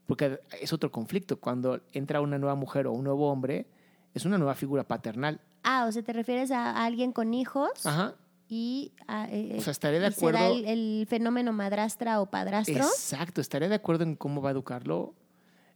Porque 0.06 0.40
es 0.61 0.73
otro 0.73 0.90
conflicto. 0.90 1.40
Cuando 1.40 1.80
entra 1.92 2.20
una 2.20 2.38
nueva 2.38 2.54
mujer 2.54 2.87
o 2.87 2.92
un 2.92 3.04
nuevo 3.04 3.30
hombre, 3.30 3.66
es 4.12 4.25
una 4.25 4.38
nueva 4.38 4.54
figura 4.54 4.84
paternal. 4.84 5.40
Ah, 5.62 5.87
o 5.88 5.92
sea, 5.92 6.02
¿te 6.02 6.12
refieres 6.12 6.50
a 6.50 6.84
alguien 6.84 7.12
con 7.12 7.32
hijos? 7.32 7.87
Ajá. 7.87 8.14
Y, 8.49 8.92
eh, 9.08 9.56
o 9.58 9.62
sea, 9.62 9.70
estaré 9.70 9.99
de 9.99 10.06
acuerdo. 10.06 10.38
el, 10.52 10.66
el, 10.66 11.06
fenómeno 11.08 11.52
madrastra 11.52 12.20
o 12.20 12.26
padrastro. 12.26 12.84
Exacto, 12.84 13.40
estaré 13.40 13.68
de 13.68 13.76
acuerdo 13.76 14.04
en 14.04 14.16
cómo 14.16 14.42
va 14.42 14.50
a 14.50 14.52
educarlo. 14.52 15.14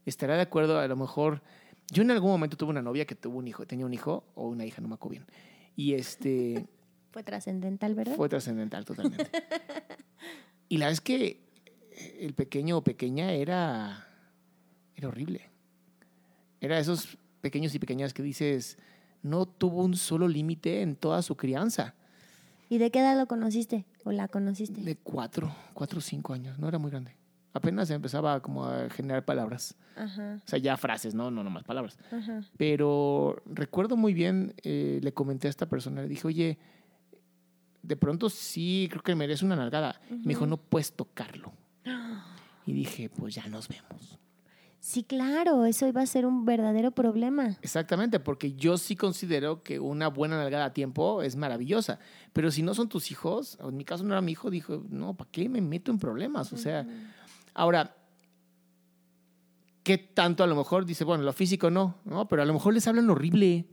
Estaré 0.05 0.35
de 0.35 0.41
acuerdo, 0.41 0.79
a 0.79 0.87
lo 0.87 0.95
mejor 0.95 1.41
yo 1.91 2.03
en 2.03 2.11
algún 2.11 2.31
momento 2.31 2.57
tuve 2.57 2.69
una 2.69 2.81
novia 2.81 3.05
que 3.05 3.15
tuvo 3.15 3.39
un 3.39 3.47
hijo, 3.47 3.65
tenía 3.65 3.85
un 3.85 3.93
hijo 3.93 4.23
o 4.35 4.47
una 4.47 4.65
hija, 4.65 4.81
no 4.81 4.87
me 4.87 4.95
acuerdo 4.95 5.11
bien. 5.11 5.25
Y 5.75 5.93
este... 5.93 6.67
Fue 7.11 7.23
trascendental, 7.23 7.95
¿verdad? 7.95 8.15
Fue 8.15 8.29
trascendental, 8.29 8.85
totalmente. 8.85 9.31
y 10.69 10.77
la 10.77 10.85
verdad 10.85 10.93
es 10.93 11.01
que 11.01 11.39
el 12.19 12.33
pequeño 12.33 12.77
o 12.77 12.83
pequeña 12.83 13.31
era, 13.31 14.07
era 14.95 15.07
horrible. 15.07 15.49
Era 16.61 16.77
esos 16.77 17.17
pequeños 17.41 17.73
y 17.73 17.79
pequeñas 17.79 18.13
que 18.13 18.21
dices, 18.21 18.77
no 19.23 19.47
tuvo 19.47 19.83
un 19.83 19.95
solo 19.95 20.27
límite 20.27 20.81
en 20.81 20.95
toda 20.95 21.23
su 21.23 21.35
crianza. 21.35 21.95
¿Y 22.69 22.77
de 22.77 22.91
qué 22.91 22.99
edad 22.99 23.17
lo 23.17 23.25
conociste 23.25 23.85
o 24.03 24.11
la 24.11 24.27
conociste? 24.27 24.81
De 24.81 24.95
cuatro, 24.95 25.51
cuatro 25.73 25.97
o 25.97 26.01
cinco 26.01 26.33
años, 26.33 26.59
no 26.59 26.67
era 26.67 26.77
muy 26.77 26.91
grande 26.91 27.18
apenas 27.59 27.89
empezaba 27.89 28.41
como 28.41 28.65
a 28.65 28.89
generar 28.89 29.23
palabras. 29.25 29.75
O 29.97 30.47
sea, 30.47 30.59
ya 30.59 30.77
frases, 30.77 31.13
¿no? 31.13 31.29
No 31.29 31.43
nomás 31.43 31.63
palabras. 31.63 31.97
Pero 32.57 33.41
recuerdo 33.45 33.97
muy 33.97 34.13
bien, 34.13 34.53
eh, 34.63 34.99
le 35.03 35.13
comenté 35.13 35.47
a 35.47 35.49
esta 35.49 35.67
persona, 35.67 36.01
le 36.01 36.07
dije, 36.07 36.27
oye, 36.27 36.57
de 37.81 37.95
pronto 37.95 38.29
sí, 38.29 38.87
creo 38.89 39.03
que 39.03 39.15
merece 39.15 39.45
una 39.45 39.55
nalgada. 39.55 39.99
Me 40.09 40.29
dijo, 40.29 40.45
no 40.45 40.57
puedes 40.57 40.93
tocarlo. 40.93 41.53
Y 42.65 42.73
dije, 42.73 43.09
pues 43.09 43.33
ya 43.33 43.47
nos 43.47 43.67
vemos. 43.67 44.19
Sí, 44.79 45.03
claro, 45.03 45.65
eso 45.65 45.87
iba 45.87 46.01
a 46.01 46.05
ser 46.05 46.25
un 46.25 46.45
verdadero 46.45 46.91
problema. 46.91 47.57
Exactamente, 47.61 48.19
porque 48.19 48.53
yo 48.53 48.77
sí 48.77 48.95
considero 48.95 49.61
que 49.61 49.79
una 49.79 50.07
buena 50.07 50.37
nalgada 50.37 50.65
a 50.65 50.73
tiempo 50.73 51.21
es 51.21 51.35
maravillosa. 51.35 51.99
Pero 52.31 52.49
si 52.49 52.63
no 52.63 52.73
son 52.73 52.87
tus 52.87 53.11
hijos, 53.11 53.57
en 53.61 53.75
mi 53.75 53.83
caso 53.83 54.03
no 54.03 54.13
era 54.13 54.21
mi 54.21 54.31
hijo, 54.31 54.49
dijo, 54.49 54.83
no, 54.89 55.15
¿para 55.15 55.29
qué 55.31 55.49
me 55.49 55.61
meto 55.61 55.91
en 55.91 55.99
problemas? 55.99 56.53
O 56.53 56.57
sea, 56.57 56.87
Ahora, 57.59 57.93
¿qué 59.83 59.97
tanto 59.97 60.45
a 60.45 60.47
lo 60.47 60.55
mejor 60.55 60.85
dice, 60.85 61.03
bueno, 61.03 61.25
lo 61.25 61.33
físico 61.33 61.69
no, 61.69 61.97
¿no? 62.05 62.25
Pero 62.29 62.41
a 62.41 62.45
lo 62.45 62.53
mejor 62.53 62.73
les 62.73 62.87
hablan 62.87 63.09
horrible. 63.09 63.65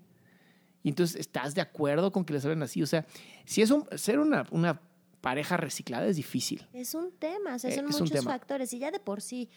Y 0.82 0.88
entonces, 0.88 1.20
¿estás 1.20 1.54
de 1.54 1.60
acuerdo 1.60 2.10
con 2.10 2.24
que 2.24 2.32
les 2.32 2.44
hablen 2.44 2.64
así? 2.64 2.82
O 2.82 2.86
sea, 2.88 3.06
si 3.44 3.62
es 3.62 3.70
un, 3.70 3.86
ser 3.96 4.18
una, 4.18 4.44
una 4.50 4.80
pareja 5.20 5.56
reciclada 5.56 6.04
es 6.08 6.16
difícil. 6.16 6.66
Es 6.72 6.96
un 6.96 7.12
tema, 7.12 7.54
o 7.54 7.58
sea, 7.60 7.72
son 7.72 7.86
muchos 7.86 8.24
factores. 8.24 8.72
Y 8.72 8.80
ya 8.80 8.90
de 8.90 8.98
por 8.98 9.20
sí 9.20 9.48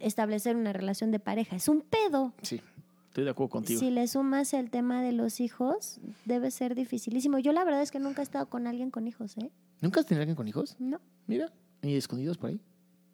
establecer 0.00 0.56
una 0.56 0.72
relación 0.72 1.12
de 1.12 1.20
pareja 1.20 1.54
es 1.54 1.68
un 1.68 1.82
pedo. 1.82 2.34
Sí, 2.42 2.60
estoy 3.06 3.22
de 3.22 3.30
acuerdo 3.30 3.50
contigo. 3.50 3.78
Si 3.78 3.92
le 3.92 4.08
sumas 4.08 4.52
el 4.52 4.68
tema 4.68 5.00
de 5.00 5.12
los 5.12 5.38
hijos, 5.38 6.00
debe 6.24 6.50
ser 6.50 6.74
dificilísimo. 6.74 7.38
Yo 7.38 7.52
la 7.52 7.62
verdad 7.62 7.82
es 7.82 7.92
que 7.92 8.00
nunca 8.00 8.22
he 8.22 8.24
estado 8.24 8.46
con 8.50 8.66
alguien 8.66 8.90
con 8.90 9.06
hijos, 9.06 9.38
¿eh? 9.38 9.52
¿Nunca 9.80 10.00
has 10.00 10.06
tenido 10.06 10.22
alguien 10.22 10.34
con 10.34 10.48
hijos? 10.48 10.74
No. 10.80 11.00
Mira, 11.28 11.52
ni 11.82 11.94
escondidos 11.94 12.36
por 12.36 12.50
ahí. 12.50 12.60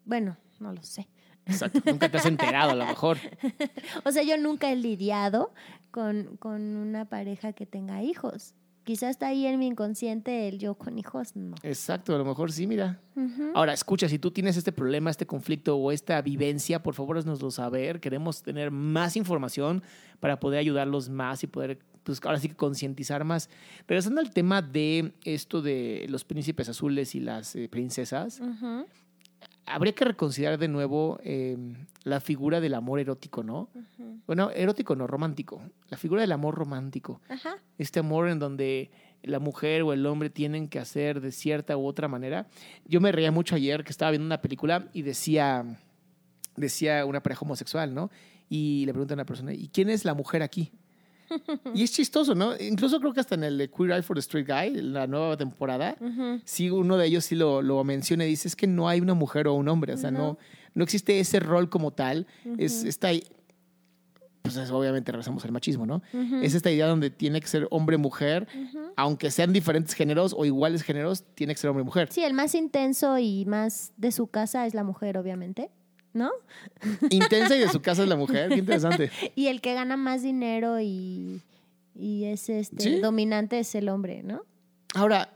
Bueno, 0.05 0.35
no 0.63 0.73
lo 0.73 0.83
sé. 0.83 1.07
Exacto, 1.45 1.81
nunca 1.85 2.09
te 2.09 2.17
has 2.17 2.25
enterado 2.25 2.71
a 2.71 2.75
lo 2.75 2.85
mejor. 2.85 3.17
o 4.05 4.11
sea, 4.11 4.23
yo 4.23 4.37
nunca 4.37 4.71
he 4.71 4.75
lidiado 4.75 5.53
con, 5.91 6.39
una 6.41 7.05
pareja 7.05 7.53
que 7.53 7.65
tenga 7.65 8.01
hijos. 8.01 8.55
Quizás 8.83 9.11
está 9.11 9.27
ahí 9.27 9.45
en 9.45 9.59
mi 9.59 9.67
inconsciente 9.67 10.49
el 10.49 10.59
yo 10.59 10.75
con 10.75 10.97
hijos, 10.99 11.37
no. 11.37 11.55
Exacto, 11.63 12.13
a 12.15 12.17
lo 12.17 12.25
mejor 12.25 12.51
sí, 12.51 12.67
mira. 12.67 12.99
Ahora, 13.53 13.71
escucha, 13.71 14.09
si 14.09 14.19
tú 14.19 14.31
tienes 14.31 14.57
este 14.57 14.73
problema, 14.73 15.09
este 15.09 15.25
conflicto 15.25 15.77
o 15.77 15.91
esta 15.91 16.21
vivencia, 16.21 16.83
por 16.83 16.93
favor, 16.93 17.17
haznoslo 17.17 17.49
saber. 17.49 18.01
Queremos 18.01 18.43
tener 18.43 18.71
más 18.71 19.15
información 19.15 19.83
para 20.19 20.39
poder 20.39 20.59
ayudarlos 20.59 21.07
más 21.07 21.43
y 21.43 21.47
poder, 21.47 21.79
pues 22.03 22.19
ahora 22.25 22.39
sí 22.39 22.49
que 22.49 22.55
concientizar 22.55 23.23
más. 23.23 23.49
Regresando 23.87 24.19
al 24.19 24.31
tema 24.31 24.61
de 24.61 25.13
esto 25.23 25.61
de 25.61 26.05
los 26.09 26.25
príncipes 26.25 26.67
azules 26.67 27.15
y 27.15 27.21
las 27.21 27.55
eh, 27.55 27.69
princesas, 27.69 28.41
habría 29.65 29.93
que 29.93 30.05
reconsiderar 30.05 30.57
de 30.57 30.67
nuevo 30.67 31.19
em, 31.23 31.85
la 32.03 32.19
figura 32.19 32.59
del 32.59 32.73
amor 32.73 32.99
erótico, 32.99 33.43
¿no? 33.43 33.69
Bueno, 34.27 34.51
erótico 34.51 34.95
no, 34.95 35.07
romántico. 35.07 35.61
La 35.89 35.97
figura 35.97 36.21
del 36.21 36.31
amor 36.31 36.55
romántico. 36.55 37.21
Este 37.77 37.99
amor 37.99 38.29
en 38.29 38.39
donde 38.39 38.91
la 39.23 39.39
mujer 39.39 39.83
o 39.83 39.93
el 39.93 40.05
hombre 40.05 40.29
tienen 40.29 40.67
que 40.67 40.79
hacer 40.79 41.21
de 41.21 41.31
cierta 41.31 41.77
u 41.77 41.85
otra 41.85 42.07
manera. 42.07 42.47
Yo 42.85 42.99
me 42.99 43.11
reía 43.11 43.31
mucho 43.31 43.55
ayer 43.55 43.83
que 43.83 43.91
estaba 43.91 44.11
viendo 44.11 44.25
una 44.25 44.41
película 44.41 44.89
y 44.93 45.01
decía, 45.01 45.65
decía 46.55 47.05
una 47.05 47.23
pareja 47.23 47.45
homosexual, 47.45 47.93
¿no? 47.93 48.11
Y 48.49 48.85
le 48.85 48.91
pregunta 48.91 49.13
a 49.13 49.15
una 49.15 49.25
persona, 49.25 49.53
¿y 49.53 49.69
quién 49.69 49.89
es 49.89 50.03
la 50.03 50.13
mujer 50.13 50.43
aquí? 50.43 50.73
Y 51.73 51.83
es 51.83 51.91
chistoso, 51.91 52.35
¿no? 52.35 52.53
Incluso 52.59 52.99
creo 52.99 53.13
que 53.13 53.19
hasta 53.19 53.35
en 53.35 53.43
el 53.43 53.57
de 53.57 53.69
Queer 53.69 53.91
Eye 53.91 54.01
for 54.01 54.15
the 54.15 54.21
Street 54.21 54.47
Guy, 54.47 54.81
la 54.81 55.07
nueva 55.07 55.37
temporada, 55.37 55.95
sí, 56.45 56.69
uno 56.69 56.97
de 56.97 57.07
ellos 57.07 57.25
sí 57.25 57.35
lo, 57.35 57.61
lo, 57.61 57.83
menciona 57.83 58.25
y 58.25 58.29
dice, 58.29 58.47
es 58.47 58.55
que 58.55 58.67
no 58.67 58.87
hay 58.87 59.01
una 59.01 59.13
mujer 59.13 59.47
o 59.47 59.53
un 59.53 59.67
hombre, 59.67 59.93
o 59.93 59.97
sea, 59.97 60.11
no, 60.11 60.37
no, 60.73 60.83
existe 60.83 61.19
ese 61.19 61.39
rol 61.39 61.69
como 61.69 61.91
tal, 61.91 62.27
es, 62.57 62.83
está 62.83 63.09
ahí, 63.09 63.23
pues 64.43 64.57
obviamente 64.71 65.11
regresamos 65.11 65.45
al 65.45 65.51
machismo, 65.51 65.85
¿no? 65.85 66.01
Es 66.41 66.53
esta 66.53 66.69
idea 66.69 66.87
donde 66.87 67.09
tiene 67.09 67.39
que 67.39 67.47
ser 67.47 67.67
hombre-mujer, 67.71 68.47
aunque 68.97 69.31
sean 69.31 69.53
diferentes 69.53 69.95
géneros 69.95 70.35
o 70.37 70.45
iguales 70.45 70.83
géneros, 70.83 71.23
tiene 71.33 71.53
que 71.53 71.61
ser 71.61 71.69
hombre-mujer. 71.69 72.09
Sí, 72.11 72.23
el 72.23 72.33
más 72.33 72.53
intenso 72.53 73.17
y 73.17 73.45
más 73.45 73.93
de 73.97 74.11
su 74.11 74.27
casa 74.27 74.65
es 74.67 74.73
la 74.73 74.83
mujer, 74.83 75.17
obviamente. 75.17 75.71
¿No? 76.13 76.31
Intensa 77.09 77.55
y 77.55 77.59
de 77.59 77.69
su 77.69 77.81
casa 77.81 78.03
es 78.03 78.09
la 78.09 78.15
mujer, 78.15 78.49
qué 78.49 78.57
interesante. 78.57 79.11
y 79.35 79.47
el 79.47 79.61
que 79.61 79.73
gana 79.73 79.97
más 79.97 80.21
dinero 80.21 80.79
y, 80.79 81.41
y 81.95 82.25
es 82.25 82.49
este 82.49 82.99
dominante 82.99 83.59
es 83.59 83.75
el 83.75 83.89
hombre, 83.89 84.23
¿no? 84.23 84.45
Ahora, 84.95 85.33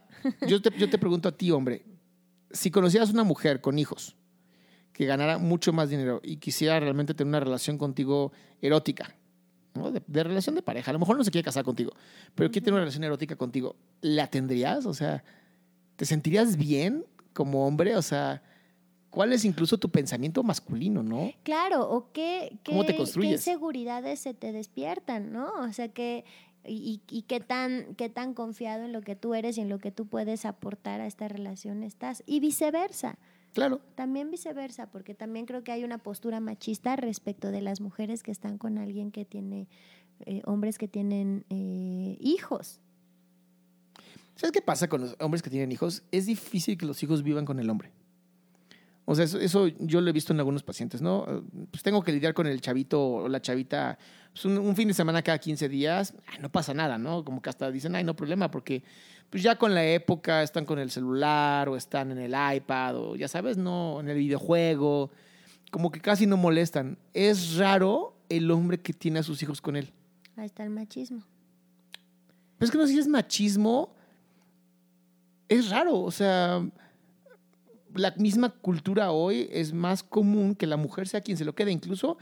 yo 0.48 0.62
te, 0.62 0.72
yo 0.78 0.90
te 0.90 0.98
pregunto 0.98 1.30
a 1.30 1.32
ti, 1.32 1.52
hombre, 1.52 1.84
si 2.52 2.72
conocieras 2.72 3.10
una 3.10 3.24
mujer 3.24 3.62
con 3.62 3.80
hijos 3.80 4.16
que 4.94 5.06
ganara 5.06 5.38
mucho 5.38 5.74
más 5.74 5.90
dinero 5.90 6.22
y 6.24 6.38
quisiera 6.38 6.80
realmente 6.80 7.14
tener 7.14 7.30
una 7.30 7.40
relación 7.40 7.78
contigo 7.78 8.32
erótica, 8.62 9.16
¿no? 9.76 9.92
de, 9.92 10.24
relación 10.24 10.56
de 10.56 10.64
pareja, 10.64 10.90
a 10.92 10.94
lo 10.94 11.00
mejor 11.00 11.18
no 11.18 11.24
se 11.24 11.32
quiere 11.32 11.46
casar 11.46 11.64
contigo, 11.64 11.94
pero 12.34 12.50
quiere 12.50 12.66
tener 12.66 12.74
una 12.74 12.82
relación 12.82 13.04
erótica 13.04 13.36
contigo, 13.36 13.76
¿la 14.02 14.28
tendrías? 14.28 14.86
O 14.86 14.94
sea, 14.94 15.24
¿te 15.96 16.06
sentirías 16.06 16.58
bien 16.58 17.06
como 17.34 17.68
hombre? 17.68 17.96
O 17.96 18.02
sea, 18.02 18.42
cuál 19.18 19.34
es 19.34 19.46
incluso 19.46 19.80
tu 19.80 19.90
pensamiento 19.90 20.44
masculino, 20.44 21.02
¿no? 21.02 21.32
Claro, 21.42 21.90
o 21.90 22.12
qué, 22.12 22.60
¿Cómo 22.64 22.82
te 22.82 22.90
qué, 22.90 22.94
qué 22.94 22.98
construyes? 22.98 23.32
inseguridades 23.32 24.20
se 24.20 24.36
te 24.36 24.52
despiertan, 24.52 25.34
¿no? 25.34 25.52
O 25.62 25.74
sea, 25.74 25.88
que 25.88 26.24
y, 26.64 27.02
y 27.10 27.24
qué 27.24 27.40
tan 27.40 27.96
qué 27.96 28.10
tan 28.10 28.36
confiado 28.36 28.86
en 28.86 28.94
lo 28.94 29.02
que 29.02 29.16
tú 29.16 29.34
eres 29.34 29.58
y 29.58 29.62
en 29.62 29.70
lo 29.70 29.80
que 29.80 29.90
tú 29.90 30.06
puedes 30.06 30.46
aportar 30.46 31.02
a 31.02 31.08
esta 31.08 31.28
relación 31.28 31.82
estás 31.82 32.22
y 32.28 32.40
viceversa. 32.40 33.18
Claro. 33.54 33.82
También 33.96 34.30
viceversa, 34.30 34.92
porque 34.92 35.16
también 35.16 35.48
creo 35.48 35.64
que 35.64 35.72
hay 35.72 35.84
una 35.84 35.98
postura 35.98 36.40
machista 36.40 36.96
respecto 36.96 37.50
de 37.50 37.62
las 37.62 37.82
mujeres 37.82 38.22
que 38.22 38.30
están 38.30 38.60
con 38.60 38.78
alguien 38.78 39.12
que 39.12 39.26
tiene, 39.26 39.68
eh, 40.28 40.44
hombres 40.46 40.78
que 40.78 40.88
tienen 40.88 41.44
eh, 41.50 42.18
hijos. 42.20 42.82
¿Sabes 44.36 44.52
qué 44.52 44.62
pasa 44.62 44.88
con 44.88 45.02
los 45.02 45.16
hombres 45.20 45.42
que 45.42 45.50
tienen 45.50 45.72
hijos? 45.72 46.04
Es 46.12 46.28
difícil 46.28 46.78
que 46.78 46.86
los 46.86 47.02
hijos 47.02 47.24
vivan 47.24 47.46
con 47.46 47.58
el 47.60 47.68
hombre. 47.72 47.92
O 49.10 49.16
sea, 49.16 49.24
eso, 49.24 49.40
eso 49.40 49.68
yo 49.80 50.02
lo 50.02 50.10
he 50.10 50.14
visto 50.14 50.34
en 50.34 50.40
algunos 50.40 50.64
pacientes, 50.64 51.02
¿no? 51.02 51.26
Eh, 51.30 51.42
Pues 51.72 51.82
tengo 51.82 52.04
que 52.04 52.12
lidiar 52.12 52.34
con 52.34 52.46
el 52.46 52.60
chavito 52.60 53.02
o 53.02 53.30
la 53.30 53.42
chavita 53.42 53.98
pues 54.34 54.44
un, 54.44 54.58
un 54.58 54.76
fin 54.76 54.90
de 54.90 54.94
semana 54.94 55.22
cada 55.22 55.38
15 55.38 55.70
días. 55.70 56.14
ay, 56.28 56.40
no 56.42 56.52
pasa 56.52 56.74
nada, 56.74 56.98
¿no? 56.98 57.24
Como 57.24 57.42
que 57.42 57.50
hasta 57.50 57.72
dicen, 57.72 57.96
ay, 57.96 58.04
no 58.04 58.16
problema, 58.18 58.52
porque 58.52 58.84
pues 59.30 59.42
ya 59.42 59.58
con 59.58 59.74
la 59.74 59.86
época 59.86 60.44
están 60.44 60.66
con 60.66 60.78
el 60.78 60.92
celular 60.92 61.70
o 61.70 61.78
están 61.78 62.12
en 62.12 62.18
el 62.18 62.34
iPad 62.58 62.98
o 62.98 63.16
ya 63.16 63.30
sabes, 63.30 63.58
no, 63.58 64.00
en 64.02 64.10
el 64.10 64.18
videojuego. 64.18 65.10
Como 65.72 65.90
que 65.90 66.02
casi 66.02 66.26
no 66.28 66.36
molestan. 66.36 66.98
Es 67.14 67.56
raro 67.56 68.14
el 68.30 68.52
hombre 68.52 68.80
que 68.82 68.92
tiene 68.94 69.20
a 69.20 69.24
sus 69.24 69.42
hijos 69.42 69.62
con 69.62 69.78
él. 69.78 69.92
Ahí 70.36 70.46
está 70.48 70.64
el 70.64 70.70
machismo. 70.70 71.24
Pero 72.58 72.66
es 72.66 72.72
que 72.72 72.78
no 72.78 72.86
sé 72.88 72.94
si 72.94 73.00
es 73.00 73.08
machismo. 73.08 73.96
Es 75.50 75.70
raro. 75.70 76.00
O 76.02 76.12
sea, 76.12 76.62
la 77.96 78.12
misma 78.18 78.50
cultura 78.50 79.12
hoy 79.12 79.48
es 79.52 79.74
más 79.74 80.04
común 80.04 80.56
que 80.56 80.68
la 80.68 80.78
mujer 80.78 81.08
sea 81.08 81.22
quien 81.22 81.38
se 81.38 81.46
lo 81.46 81.56
quede. 81.56 81.72
Incluso, 81.72 82.18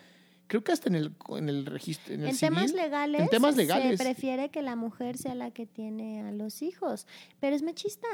creo 0.47 0.63
que 0.63 0.71
hasta 0.71 0.89
en 0.89 0.95
el, 0.95 1.11
en 1.29 1.49
el 1.49 1.65
registro. 1.65 2.13
En, 2.13 2.21
el 2.21 2.29
En 2.29 2.35
civil, 2.35 2.55
temas 2.55 2.73
legales, 2.73 3.21
en 3.21 3.27
temas 3.29 3.55
legales. 3.55 3.97
se 3.97 4.03
prefiere 4.03 4.49
que 4.49 4.61
la 4.61 4.75
mujer 4.75 5.17
sea 5.17 5.35
la 5.35 5.51
que 5.51 5.65
tiene 5.65 6.21
a 6.21 6.31
los 6.31 6.61
hijos, 6.61 7.07
pero 7.39 7.55
es 7.55 7.63
machista. 7.63 8.07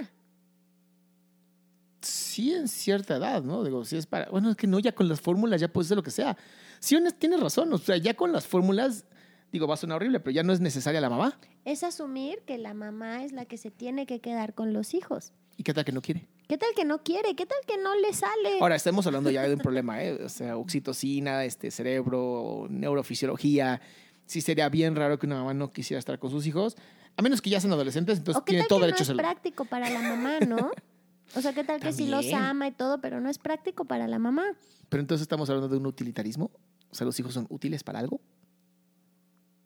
Sí, 2.02 2.52
en 2.54 2.68
cierta 2.68 3.18
edad, 3.18 3.44
¿no? 3.44 3.64
Digo, 3.64 3.86
si 3.86 3.98
es 3.98 4.08
para. 4.08 4.30
Bueno, 4.30 4.50
es 4.50 4.56
que 4.56 4.68
no, 4.68 4.80
ya 4.80 4.92
con 4.92 5.08
las 5.08 5.22
fórmulas 5.22 5.62
ya 5.62 5.68
puede 5.68 5.88
ser 5.88 5.98
lo 5.98 6.04
que 6.04 6.12
sea. 6.12 6.36
Sí, 6.80 6.98
tienes 7.20 7.40
razón. 7.40 7.72
O 7.74 7.78
sea, 7.78 7.98
ya 7.98 8.16
con 8.16 8.32
las 8.32 8.48
fórmulas, 8.48 9.06
digo, 9.52 9.68
va 9.68 9.76
a 9.76 9.78
sonar 9.78 9.98
horrible, 9.98 10.20
pero 10.20 10.32
ya 10.32 10.42
no 10.42 10.52
es 10.52 10.60
necesaria 10.60 11.00
la 11.00 11.10
mamá. 11.10 11.40
Es 11.64 11.84
asumir 11.84 12.40
que 12.48 12.58
la 12.58 12.74
mamá 12.74 13.24
es 13.24 13.34
la 13.34 13.46
que 13.46 13.58
se 13.58 13.70
tiene 13.70 14.08
que 14.08 14.20
quedar 14.20 14.56
con 14.56 14.74
los 14.74 14.96
hijos. 14.96 15.34
¿Y 15.58 15.64
qué 15.64 15.74
tal 15.76 15.86
que 15.86 15.92
no 15.92 16.02
quiere? 16.02 16.28
¿Qué 16.52 16.58
tal 16.58 16.72
que 16.76 16.84
no 16.84 17.02
quiere? 17.02 17.34
¿Qué 17.34 17.46
tal 17.46 17.60
que 17.66 17.78
no 17.78 17.96
le 17.96 18.12
sale? 18.12 18.60
Ahora, 18.60 18.76
estamos 18.76 19.08
hablando 19.08 19.30
ya 19.32 19.44
de 19.44 19.54
un 19.54 19.62
problema, 19.62 20.04
¿eh? 20.04 20.22
O 20.22 20.28
sea, 20.28 20.58
oxitocina, 20.58 21.46
este, 21.46 21.72
cerebro, 21.72 22.68
neurofisiología. 22.70 23.80
Sí 24.26 24.42
sería 24.42 24.68
bien 24.68 24.98
raro 24.98 25.18
que 25.18 25.28
una 25.28 25.38
mamá 25.38 25.54
no 25.54 25.72
quisiera 25.72 25.98
estar 25.98 26.20
con 26.20 26.30
sus 26.30 26.46
hijos, 26.46 26.76
a 27.16 27.22
menos 27.22 27.42
que 27.42 27.50
ya 27.50 27.62
sean 27.62 27.72
adolescentes, 27.72 28.18
entonces 28.18 28.42
¿O 28.42 28.44
qué 28.44 28.52
tiene 28.52 28.68
todo 28.68 28.80
que 28.80 28.88
derecho 28.88 28.98
a 28.98 29.00
no 29.00 29.04
es 29.04 29.10
hacerlo. 29.12 29.22
práctico 29.24 29.64
para 29.64 29.90
la 29.90 30.02
mamá, 30.02 30.40
no? 30.42 30.72
O 31.38 31.40
sea, 31.42 31.54
¿qué 31.54 31.64
tal 31.64 31.80
que 31.80 31.94
sí 31.94 32.08
los 32.08 32.26
ama 32.34 32.68
y 32.68 32.72
todo, 32.74 33.00
pero 33.00 33.22
no 33.22 33.30
es 33.30 33.38
práctico 33.38 33.86
para 33.86 34.06
la 34.10 34.20
mamá? 34.20 34.44
Pero 34.90 35.00
entonces 35.00 35.22
estamos 35.22 35.50
hablando 35.50 35.70
de 35.70 35.78
un 35.78 35.86
utilitarismo. 35.86 36.52
O 36.92 36.96
sea, 36.96 37.06
los 37.06 37.18
hijos 37.18 37.34
son 37.34 37.48
útiles 37.50 37.82
para 37.86 38.00
algo. 38.00 38.20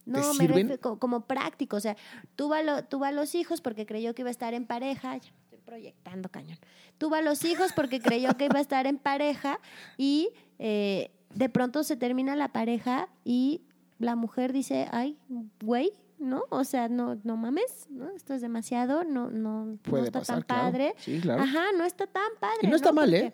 No, 0.05 0.35
me 0.35 0.45
refiero 0.45 0.79
co- 0.79 0.99
como 0.99 1.25
práctico. 1.25 1.77
O 1.77 1.79
sea, 1.79 1.97
tuvo 2.35 2.53
a, 2.53 2.61
lo- 2.61 2.83
tuvo 2.85 3.05
a 3.05 3.11
los 3.11 3.33
hijos 3.33 3.61
porque 3.61 3.87
creyó 3.87 4.13
que 4.13 4.21
iba 4.21 4.29
a 4.29 4.31
estar 4.31 4.53
en 4.53 4.67
pareja. 4.67 5.19
Proyectando, 5.65 6.29
cañón. 6.29 6.57
Tuvo 6.97 7.15
a 7.15 7.21
los 7.21 7.43
hijos 7.43 7.71
porque 7.73 7.99
creyó 7.99 8.35
que 8.37 8.45
iba 8.45 8.59
a 8.59 8.61
estar 8.61 8.85
en 8.87 8.97
pareja 8.97 9.59
y 9.97 10.29
eh, 10.59 11.11
de 11.33 11.49
pronto 11.49 11.83
se 11.83 11.95
termina 11.97 12.35
la 12.35 12.49
pareja 12.49 13.09
y 13.23 13.61
la 13.99 14.15
mujer 14.15 14.53
dice, 14.53 14.87
ay, 14.91 15.17
güey, 15.61 15.91
¿no? 16.19 16.43
O 16.49 16.63
sea, 16.63 16.87
no, 16.87 17.19
no 17.23 17.35
mames, 17.35 17.87
¿no? 17.89 18.09
Esto 18.11 18.33
es 18.33 18.41
demasiado, 18.41 19.03
no, 19.03 19.29
no, 19.31 19.65
no 19.65 19.77
Puede 19.77 20.05
está 20.05 20.19
pasar, 20.19 20.35
tan 20.43 20.43
claro. 20.43 20.63
padre. 20.71 20.93
Sí, 20.97 21.19
claro. 21.19 21.41
Ajá, 21.43 21.65
no 21.77 21.83
está 21.83 22.07
tan 22.07 22.29
padre. 22.39 22.57
Y 22.61 22.67
no 22.67 22.75
está 22.75 22.91
mal, 22.91 23.09
Porque- 23.09 23.25
¿eh? 23.27 23.33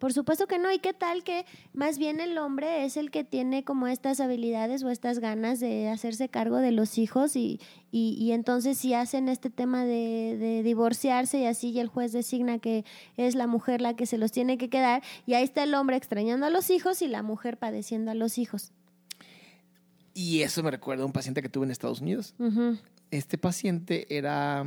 Por 0.00 0.14
supuesto 0.14 0.48
que 0.48 0.58
no. 0.58 0.72
¿Y 0.72 0.78
qué 0.78 0.94
tal 0.94 1.22
que 1.22 1.44
más 1.74 1.98
bien 1.98 2.20
el 2.20 2.38
hombre 2.38 2.84
es 2.84 2.96
el 2.96 3.10
que 3.12 3.22
tiene 3.22 3.62
como 3.62 3.86
estas 3.86 4.18
habilidades 4.18 4.82
o 4.82 4.90
estas 4.90 5.20
ganas 5.20 5.60
de 5.60 5.88
hacerse 5.88 6.28
cargo 6.28 6.56
de 6.56 6.72
los 6.72 6.98
hijos 6.98 7.36
y, 7.36 7.60
y, 7.92 8.16
y 8.18 8.32
entonces 8.32 8.78
si 8.78 8.94
hacen 8.94 9.28
este 9.28 9.50
tema 9.50 9.84
de, 9.84 10.36
de 10.40 10.62
divorciarse 10.62 11.38
y 11.38 11.44
así 11.44 11.68
y 11.68 11.80
el 11.80 11.88
juez 11.88 12.12
designa 12.12 12.58
que 12.58 12.84
es 13.18 13.34
la 13.34 13.46
mujer 13.46 13.80
la 13.82 13.94
que 13.94 14.06
se 14.06 14.16
los 14.16 14.32
tiene 14.32 14.58
que 14.58 14.70
quedar 14.70 15.02
y 15.26 15.34
ahí 15.34 15.44
está 15.44 15.62
el 15.62 15.74
hombre 15.74 15.96
extrañando 15.96 16.46
a 16.46 16.50
los 16.50 16.70
hijos 16.70 17.02
y 17.02 17.06
la 17.06 17.22
mujer 17.22 17.58
padeciendo 17.58 18.10
a 18.10 18.14
los 18.14 18.38
hijos. 18.38 18.72
Y 20.14 20.40
eso 20.40 20.62
me 20.62 20.70
recuerda 20.70 21.02
a 21.02 21.06
un 21.06 21.12
paciente 21.12 21.42
que 21.42 21.48
tuve 21.48 21.66
en 21.66 21.70
Estados 21.70 22.00
Unidos. 22.00 22.34
Este 23.10 23.38
paciente 23.38 24.16
era, 24.16 24.64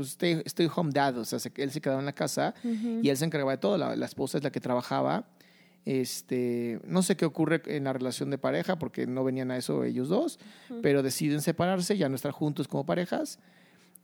pues, 0.00 0.10
stay, 0.12 0.42
stay 0.46 0.68
home 0.74 0.90
dad. 0.92 1.16
O 1.18 1.24
sea, 1.24 1.38
se- 1.38 1.52
él 1.56 1.70
se 1.70 1.80
quedaba 1.80 2.00
en 2.00 2.06
la 2.06 2.12
casa 2.14 2.54
Ujú. 2.64 3.00
y 3.02 3.08
él 3.08 3.16
se 3.16 3.24
encargaba 3.24 3.52
de 3.52 3.58
todo. 3.58 3.76
La, 3.78 3.96
la 3.96 4.06
esposa 4.06 4.38
es 4.38 4.44
la 4.44 4.50
que 4.50 4.60
trabajaba. 4.60 5.26
Este, 5.86 6.78
no 6.84 7.02
sé 7.02 7.16
qué 7.16 7.24
ocurre 7.24 7.62
en 7.66 7.84
la 7.84 7.92
relación 7.92 8.30
de 8.30 8.38
pareja 8.38 8.78
porque 8.78 9.06
no 9.06 9.24
venían 9.24 9.50
a 9.50 9.56
eso 9.56 9.84
ellos 9.84 10.08
dos, 10.08 10.38
pero 10.82 11.02
deciden 11.02 11.40
separarse, 11.40 11.96
ya 11.96 12.08
no 12.08 12.16
estar 12.16 12.32
juntos 12.32 12.68
como 12.68 12.84
parejas. 12.84 13.38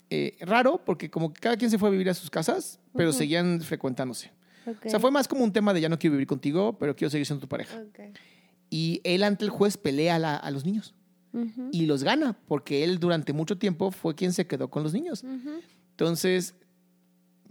Eh, 0.09 0.37
raro 0.41 0.81
porque 0.83 1.09
como 1.11 1.33
que 1.33 1.39
cada 1.41 1.57
quien 1.57 1.69
se 1.69 1.77
fue 1.77 1.89
a 1.89 1.91
vivir 1.91 2.09
a 2.09 2.13
sus 2.13 2.29
casas, 2.29 2.79
pero 2.95 3.09
Ujú. 3.09 3.17
seguían 3.19 3.61
frecuentándose. 3.61 4.31
Ok. 4.65 4.85
O 4.85 4.89
sea, 4.89 4.99
fue 4.99 5.11
más 5.11 5.27
como 5.27 5.43
un 5.43 5.53
tema 5.53 5.73
de 5.73 5.81
ya 5.81 5.89
no 5.89 5.99
quiero 5.99 6.13
vivir 6.13 6.27
contigo, 6.27 6.77
pero 6.79 6.95
quiero 6.95 7.09
seguir 7.11 7.25
siendo 7.25 7.41
tu 7.41 7.47
pareja. 7.47 7.77
Ok. 7.89 8.17
Y 8.69 8.99
él 9.03 9.23
ante 9.23 9.45
el 9.45 9.49
juez 9.51 9.77
pelea 9.77 10.15
a, 10.15 10.19
la- 10.19 10.35
a 10.35 10.51
los 10.51 10.65
niños 10.65 10.93
Ujú. 11.31 11.69
y 11.71 11.85
los 11.85 12.03
gana 12.03 12.37
porque 12.47 12.83
él 12.83 12.99
durante 12.99 13.33
mucho 13.33 13.57
tiempo 13.57 13.91
fue 13.91 14.15
quien 14.15 14.33
se 14.33 14.47
quedó 14.47 14.69
con 14.69 14.83
los 14.83 14.93
niños. 14.93 15.23
Ujú. 15.23 15.61
Entonces, 15.97 16.53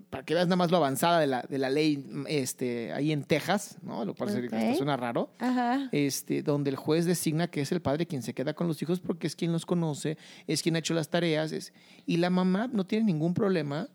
para 0.08 0.24
que 0.24 0.34
veas 0.34 0.46
nada 0.46 0.54
más 0.54 0.70
lo 0.70 0.76
avanzada 0.76 1.18
de 1.18 1.26
la, 1.26 1.42
de 1.42 1.58
la 1.58 1.68
ley 1.68 2.06
este, 2.28 2.92
ahí 2.92 3.10
en 3.10 3.24
Texas, 3.24 3.76
¿no? 3.82 4.04
Lo 4.04 4.14
cual 4.14 4.30
sería- 4.30 4.48
Ok. 4.48 4.54
hasta 4.54 4.74
suena 4.76 4.96
raro. 4.96 5.30
Ajá. 5.40 5.88
Este, 5.90 6.44
donde 6.44 6.70
el 6.70 6.76
juez 6.76 7.06
designa 7.06 7.48
que 7.48 7.60
es 7.62 7.72
el 7.72 7.82
padre 7.82 8.06
quien 8.06 8.22
se 8.22 8.32
queda 8.34 8.54
con 8.54 8.68
los 8.68 8.80
hijos 8.82 9.00
porque 9.00 9.26
es 9.26 9.34
quien 9.34 9.50
los 9.50 9.66
conoce, 9.66 10.16
es 10.46 10.62
quien 10.62 10.76
ha 10.76 10.78
hecho 10.78 10.94
las 10.94 11.08
tareas, 11.10 11.50
es- 11.50 11.72
y 12.06 12.18
la 12.18 12.30
mamá 12.30 12.68
no 12.72 12.86
tiene 12.86 13.04
ningún 13.06 13.34
problema 13.34 13.88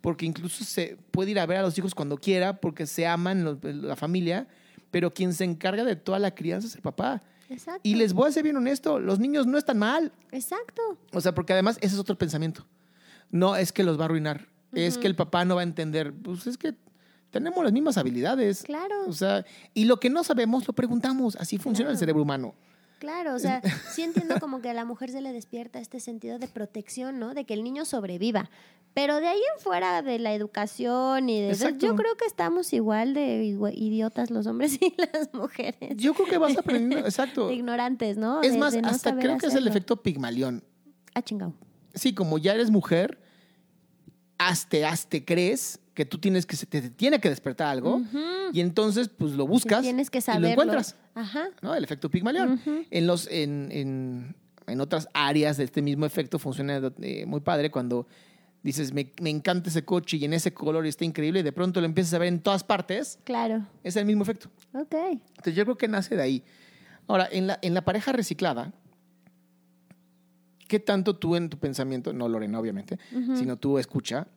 porque 0.00 0.26
incluso 0.26 0.62
se 0.64 0.96
puede 1.10 1.32
ir 1.32 1.40
a 1.40 1.46
ver 1.46 1.56
a 1.56 1.62
los 1.62 1.76
hijos 1.76 1.92
cuando 1.92 2.18
quiera 2.18 2.60
porque 2.60 2.86
se 2.86 3.04
aman 3.08 3.42
los- 3.44 3.58
la 3.64 3.96
familia, 3.96 4.46
pero 4.92 5.12
quien 5.12 5.34
se 5.34 5.42
encarga 5.42 5.82
de 5.82 5.96
toda 5.96 6.20
la 6.20 6.32
crianza 6.36 6.68
es 6.68 6.76
el 6.76 6.82
papá. 6.82 7.24
Exacto. 7.50 7.80
Y 7.82 7.96
les 7.96 8.12
voy 8.12 8.28
a 8.28 8.32
ser 8.32 8.44
bien 8.44 8.56
honesto, 8.56 9.00
los 9.00 9.18
niños 9.18 9.46
no 9.48 9.58
están 9.58 9.78
mal. 9.78 10.12
Exacto. 10.30 10.82
O 11.12 11.20
sea, 11.20 11.34
porque 11.34 11.52
además 11.52 11.78
ese 11.80 11.94
es 11.96 12.00
otro 12.00 12.16
pensamiento. 12.16 12.64
No 13.30 13.56
es 13.56 13.72
que 13.72 13.82
los 13.84 13.98
va 13.98 14.02
a 14.02 14.04
arruinar, 14.06 14.48
es 14.72 14.98
que 14.98 15.06
el 15.06 15.14
papá 15.14 15.44
no 15.44 15.54
va 15.56 15.60
a 15.62 15.64
entender. 15.64 16.12
Pues 16.12 16.46
es 16.46 16.56
que 16.56 16.74
tenemos 17.30 17.62
las 17.62 17.72
mismas 17.72 17.98
habilidades. 17.98 18.62
Claro. 18.62 19.06
O 19.06 19.12
sea, 19.12 19.44
y 19.74 19.84
lo 19.84 20.00
que 20.00 20.10
no 20.10 20.24
sabemos 20.24 20.66
lo 20.66 20.74
preguntamos. 20.74 21.36
Así 21.36 21.58
funciona 21.58 21.90
el 21.90 21.98
cerebro 21.98 22.22
humano. 22.22 22.54
Claro, 22.98 23.34
o 23.34 23.38
sea, 23.38 23.62
sí 23.94 24.02
entiendo 24.02 24.40
como 24.40 24.60
que 24.60 24.70
a 24.70 24.74
la 24.74 24.84
mujer 24.84 25.10
se 25.10 25.20
le 25.20 25.32
despierta 25.32 25.78
este 25.78 26.00
sentido 26.00 26.38
de 26.38 26.48
protección, 26.48 27.18
¿no? 27.18 27.34
De 27.34 27.44
que 27.44 27.54
el 27.54 27.62
niño 27.62 27.84
sobreviva. 27.84 28.50
Pero 28.94 29.20
de 29.20 29.28
ahí 29.28 29.38
en 29.54 29.62
fuera 29.62 30.02
de 30.02 30.18
la 30.18 30.34
educación 30.34 31.28
y 31.28 31.40
de 31.40 31.50
eso, 31.50 31.68
yo 31.68 31.94
creo 31.94 32.16
que 32.16 32.24
estamos 32.24 32.72
igual 32.72 33.14
de 33.14 33.44
idiotas 33.74 34.30
los 34.30 34.46
hombres 34.46 34.78
y 34.82 34.94
las 34.96 35.32
mujeres. 35.32 35.96
Yo 35.96 36.14
creo 36.14 36.26
que 36.26 36.38
vas 36.38 36.56
aprendiendo, 36.56 36.98
exacto. 37.06 37.48
De 37.48 37.54
ignorantes, 37.54 38.16
¿no? 38.16 38.42
Es 38.42 38.54
De- 38.54 38.58
más, 38.58 38.72
de 38.72 38.82
no 38.82 38.88
hasta 38.88 39.16
creo 39.16 39.38
que 39.38 39.46
es 39.46 39.54
el 39.54 39.68
efecto 39.68 40.02
Pigmalión. 40.02 40.64
Ah, 41.14 41.22
chingado. 41.22 41.54
Sí, 41.98 42.14
como 42.14 42.38
ya 42.38 42.54
eres 42.54 42.70
mujer, 42.70 43.18
hasta, 44.38 44.88
hasta 44.88 45.18
crees 45.24 45.80
que 45.94 46.04
tú 46.04 46.18
tienes 46.18 46.46
que, 46.46 46.56
te, 46.56 46.80
te 46.80 46.90
tiene 46.90 47.18
que 47.20 47.28
despertar 47.28 47.66
algo 47.68 47.96
Ujú. 47.96 48.18
y 48.52 48.60
entonces 48.60 49.08
pues 49.08 49.32
lo 49.32 49.46
buscas 49.48 49.82
Tienes 49.82 50.10
que 50.10 50.18
y 50.18 50.20
saberlo. 50.20 50.46
lo 50.46 50.52
encuentras. 50.52 50.94
Ajá. 51.14 51.48
¿no? 51.60 51.74
El 51.74 51.82
efecto 51.82 52.08
Pigmalión. 52.08 52.52
Ujú. 52.52 52.84
En, 52.90 53.06
los, 53.08 53.26
en, 53.26 53.68
en, 53.72 54.36
en 54.68 54.80
otras 54.80 55.08
áreas 55.12 55.56
de 55.56 55.64
este 55.64 55.82
mismo 55.82 56.06
efecto 56.06 56.38
funciona 56.38 56.80
eh, 57.02 57.26
muy 57.26 57.40
padre 57.40 57.70
cuando 57.72 58.06
dices, 58.62 58.92
me, 58.92 59.12
me 59.20 59.30
encanta 59.30 59.70
ese 59.70 59.84
coche 59.84 60.18
y 60.18 60.24
en 60.24 60.34
ese 60.34 60.52
color 60.54 60.86
está 60.86 61.04
increíble 61.04 61.40
y 61.40 61.42
de 61.42 61.52
pronto 61.52 61.80
lo 61.80 61.86
empiezas 61.86 62.14
a 62.14 62.18
ver 62.18 62.28
en 62.28 62.40
todas 62.40 62.62
partes, 62.62 63.18
Claro. 63.24 63.66
es 63.82 63.96
el 63.96 64.04
mismo 64.04 64.22
efecto. 64.22 64.48
Ok. 64.74 64.94
Entonces 65.10 65.54
yo 65.56 65.64
creo 65.64 65.76
que 65.78 65.88
nace 65.88 66.14
de 66.14 66.22
ahí. 66.22 66.44
Ahora, 67.08 67.28
en 67.32 67.46
la, 67.48 67.58
en 67.62 67.74
la 67.74 67.84
pareja 67.84 68.12
reciclada, 68.12 68.72
¿qué 70.68 70.78
tanto 70.78 71.16
tú 71.16 71.34
en 71.34 71.48
tu 71.50 71.58
pensamiento, 71.58 72.12
no 72.12 72.28
Lorena 72.28 72.60
obviamente, 72.60 72.98
sino 73.34 73.56
tú 73.56 73.78
escucha, 73.78 74.28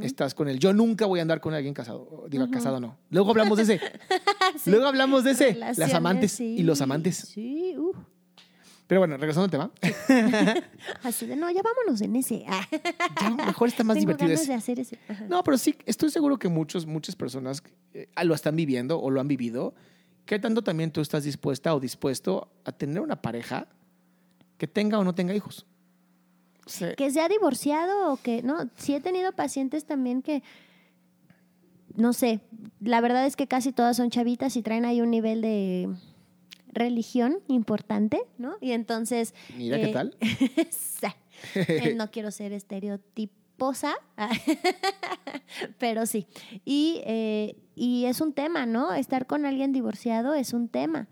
estás 0.00 0.34
con 0.34 0.48
el 0.48 0.58
yo 0.58 0.72
nunca 0.72 1.06
voy 1.06 1.18
a 1.18 1.22
andar 1.22 1.40
con 1.40 1.54
alguien 1.54 1.74
casado, 1.74 2.26
diga 2.28 2.48
casado 2.50 2.78
no. 2.78 2.96
Luego 3.10 3.30
hablamos 3.30 3.56
de 3.58 3.64
ese, 3.64 3.80
Sí. 4.58 4.70
luego 4.70 4.86
hablamos 4.86 5.24
de 5.24 5.32
ese, 5.32 5.54
las 5.54 5.94
amantes 5.94 6.32
sí. 6.32 6.56
y 6.58 6.62
los 6.62 6.80
amantes. 6.80 7.16
Sí, 7.16 7.74
uh. 7.76 7.92
Pero 8.88 9.02
bueno, 9.02 9.18
regresando 9.18 9.44
al 9.44 9.50
tema. 9.50 9.70
Así 11.02 11.26
de, 11.26 11.36
no, 11.36 11.50
ya 11.50 11.60
vámonos 11.62 12.00
en 12.00 12.16
ese. 12.16 12.46
ya 13.20 13.30
mejor 13.30 13.68
está 13.68 13.84
más 13.84 13.96
Tengo 13.96 14.06
divertido. 14.16 14.28
ganas 14.28 14.40
ese. 14.40 14.52
de 14.52 14.56
hacer 14.56 14.80
ese. 14.80 14.98
Ajá. 15.08 15.26
No, 15.28 15.44
pero 15.44 15.58
sí, 15.58 15.76
estoy 15.84 16.08
seguro 16.10 16.38
que 16.38 16.48
muchos, 16.48 16.86
muchas 16.86 17.14
personas 17.14 17.62
eh, 17.92 18.08
lo 18.24 18.34
están 18.34 18.56
viviendo 18.56 18.98
o 18.98 19.10
lo 19.10 19.20
han 19.20 19.28
vivido. 19.28 19.74
¿Qué 20.24 20.38
tanto 20.38 20.62
también 20.62 20.90
tú 20.90 21.02
estás 21.02 21.24
dispuesta 21.24 21.74
o 21.74 21.80
dispuesto 21.80 22.50
a 22.64 22.72
tener 22.72 23.00
una 23.02 23.20
pareja 23.20 23.68
que 24.56 24.66
tenga 24.66 24.98
o 24.98 25.04
no 25.04 25.14
tenga 25.14 25.34
hijos? 25.34 25.66
Sea, 26.68 26.94
Que 26.94 27.10
sea 27.10 27.28
divorciado 27.28 28.12
o 28.12 28.16
que, 28.16 28.42
no, 28.42 28.68
sí 28.76 28.94
he 28.94 29.00
tenido 29.00 29.32
pacientes 29.32 29.84
también 29.84 30.22
que, 30.22 30.42
no 31.96 32.12
sé, 32.12 32.40
la 32.80 33.00
verdad 33.00 33.26
es 33.26 33.36
que 33.36 33.46
casi 33.46 33.72
todas 33.72 33.96
son 33.96 34.10
chavitas 34.10 34.56
y 34.56 34.62
traen 34.62 34.84
ahí 34.84 35.00
un 35.00 35.10
nivel 35.10 35.40
de 35.40 35.88
religión 36.72 37.38
importante, 37.48 38.20
¿no? 38.38 38.56
Y 38.60 38.72
entonces... 38.72 39.34
Mira 39.56 39.78
qué 39.78 39.90
eh, 39.90 39.92
tal. 39.92 40.16
sí. 40.70 41.06
Eh, 41.54 41.94
no 41.94 42.10
quiero 42.10 42.30
ser 42.30 42.52
estereotiposa, 42.52 43.94
pero 45.78 46.06
sí. 46.06 46.26
Y, 46.64 47.00
eh, 47.04 47.56
y 47.74 48.06
es 48.06 48.20
un 48.20 48.32
tema, 48.32 48.66
¿no? 48.66 48.92
Estar 48.92 49.26
con 49.26 49.46
alguien 49.46 49.72
divorciado 49.72 50.34
es 50.34 50.52
un 50.52 50.68
tema. 50.68 51.08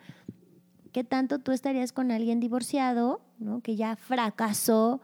¿Qué 0.93 1.05
tanto 1.05 1.39
tú 1.39 1.53
estarías 1.53 1.93
con 1.93 2.11
alguien 2.11 2.41
divorciado, 2.41 3.21
¿no? 3.39 3.61
Que 3.61 3.77
ya 3.77 3.97
fracasó, 3.97 5.01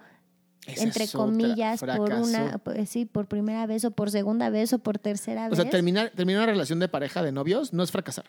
Esa 0.66 0.85
entre 0.85 1.09
comillas, 1.09 1.81
por 1.81 2.12
una, 2.12 2.59
pues 2.59 2.88
sí, 2.88 3.05
por 3.05 3.27
primera 3.27 3.66
vez 3.66 3.85
o 3.85 3.90
por 3.90 4.11
segunda 4.11 4.48
vez 4.48 4.72
o 4.72 4.79
por 4.79 4.98
tercera 4.98 5.46
O 5.46 5.51
vez? 5.51 5.59
sea, 5.59 5.68
terminar, 5.68 6.11
terminar 6.14 6.42
una 6.44 6.53
relación 6.53 6.79
de 6.79 6.88
pareja 6.88 7.22
de 7.22 7.33
novios 7.33 7.72
no 7.72 7.83
es 7.83 7.90
fracasar. 7.90 8.27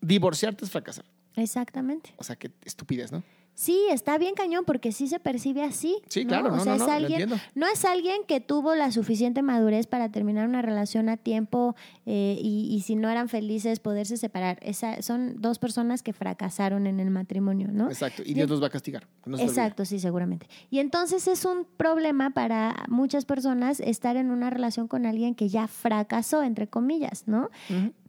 Divorciarte 0.00 0.64
es 0.64 0.70
fracasar. 0.70 1.04
Exactamente. 1.34 2.14
O 2.18 2.24
sea, 2.24 2.36
qué 2.36 2.50
estupidez, 2.64 3.10
¿no? 3.10 3.22
Sí, 3.54 3.78
está 3.90 4.16
bien 4.18 4.34
cañón 4.34 4.64
porque 4.64 4.92
sí 4.92 5.08
se 5.08 5.20
percibe 5.20 5.62
así. 5.62 5.98
Sí, 6.08 6.24
claro, 6.24 6.50
no, 6.50 6.56
o 6.56 6.60
sea, 6.60 6.76
no, 6.76 6.84
es 6.84 6.88
no, 6.88 6.92
alguien, 6.92 7.30
no 7.54 7.66
es 7.66 7.84
alguien 7.84 8.22
que 8.26 8.40
tuvo 8.40 8.74
la 8.74 8.90
suficiente 8.90 9.42
madurez 9.42 9.86
para 9.86 10.10
terminar 10.10 10.48
una 10.48 10.62
relación 10.62 11.08
a 11.08 11.16
tiempo 11.16 11.76
eh, 12.06 12.38
y, 12.40 12.74
y 12.74 12.80
si 12.80 12.96
no 12.96 13.10
eran 13.10 13.28
felices 13.28 13.78
poderse 13.78 14.16
separar. 14.16 14.58
Esa, 14.62 15.02
son 15.02 15.40
dos 15.40 15.58
personas 15.58 16.02
que 16.02 16.12
fracasaron 16.12 16.86
en 16.86 16.98
el 16.98 17.10
matrimonio, 17.10 17.68
¿no? 17.70 17.88
Exacto. 17.88 18.22
Y. 18.24 18.34
Dios 18.34 18.48
los 18.48 18.62
va 18.62 18.66
a 18.68 18.70
castigar. 18.70 19.06
no. 19.26 19.38
Exacto, 19.38 19.84
sí, 19.84 20.00
seguramente. 20.00 20.48
Y 20.70 20.78
entonces 20.78 21.28
es 21.28 21.44
un 21.44 21.66
problema 21.76 22.30
para 22.30 22.84
muchas 22.88 23.24
personas 23.24 23.80
estar 23.80 24.16
en 24.16 24.30
una 24.30 24.50
relación 24.50 24.88
con 24.88 25.06
alguien 25.06 25.34
que 25.34 25.48
ya 25.48 25.68
fracasó, 25.68 26.42
entre 26.42 26.68
comillas, 26.68 27.24
¿no? 27.26 27.50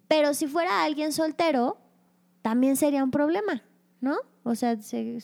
Pero 0.07 0.33
si 0.33 0.47
fuera 0.47 0.83
alguien 0.83 1.11
soltero, 1.11 1.77
también 2.41 2.75
sería 2.75 3.03
un 3.03 3.11
problema, 3.11 3.63
¿no? 3.99 4.17
O 4.43 4.55
sea, 4.55 4.75
se- 4.81 5.19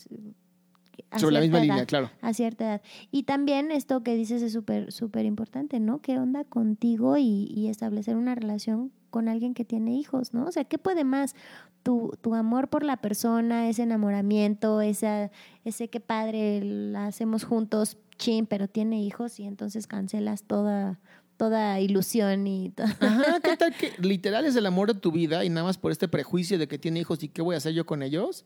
Sobre 1.17 1.33
la 1.35 1.39
misma 1.41 1.57
edad, 1.59 1.63
línea, 1.67 1.85
claro. 1.85 2.11
A 2.21 2.33
cierta 2.33 2.65
edad. 2.65 2.81
Y 3.09 3.23
también 3.23 3.71
esto 3.71 4.03
que 4.03 4.15
dices 4.15 4.41
es 4.41 4.51
súper, 4.53 4.91
súper 4.91 5.25
importante, 5.25 5.79
¿no? 5.79 6.01
¿Qué 6.01 6.17
onda 6.19 6.43
contigo 6.43 7.17
y, 7.17 7.51
y 7.55 7.67
establecer 7.69 8.15
una 8.15 8.35
relación 8.35 8.91
con 9.09 9.27
alguien 9.27 9.53
que 9.53 9.65
tiene 9.65 9.95
hijos, 9.95 10.33
¿no? 10.33 10.45
O 10.45 10.51
sea, 10.51 10.65
¿qué 10.65 10.77
puede 10.77 11.03
más? 11.03 11.35
Tu, 11.83 12.11
tu 12.21 12.35
amor 12.35 12.67
por 12.67 12.83
la 12.83 12.97
persona, 12.97 13.69
ese 13.69 13.83
enamoramiento, 13.83 14.81
esa, 14.81 15.31
ese 15.63 15.87
qué 15.87 15.99
padre, 16.01 16.61
la 16.63 17.07
hacemos 17.07 17.43
juntos, 17.45 17.97
chin, 18.17 18.45
pero 18.45 18.67
tiene 18.67 19.01
hijos 19.01 19.39
y 19.39 19.45
entonces 19.45 19.87
cancelas 19.87 20.43
toda, 20.43 20.99
toda 21.37 21.79
ilusión 21.79 22.45
y 22.45 22.69
todo. 22.71 22.87
Ajá, 22.99 23.39
¿qué 23.39 23.55
tal 23.55 23.73
que 23.73 23.93
literal 23.99 24.45
es 24.45 24.55
el 24.57 24.65
amor 24.65 24.93
de 24.93 24.99
tu 24.99 25.11
vida 25.13 25.43
y 25.45 25.49
nada 25.49 25.63
más 25.63 25.77
por 25.77 25.91
este 25.93 26.07
prejuicio 26.09 26.59
de 26.59 26.67
que 26.67 26.77
tiene 26.77 26.99
hijos 26.99 27.23
y 27.23 27.29
qué 27.29 27.41
voy 27.41 27.55
a 27.55 27.57
hacer 27.59 27.73
yo 27.73 27.85
con 27.85 28.03
ellos? 28.03 28.45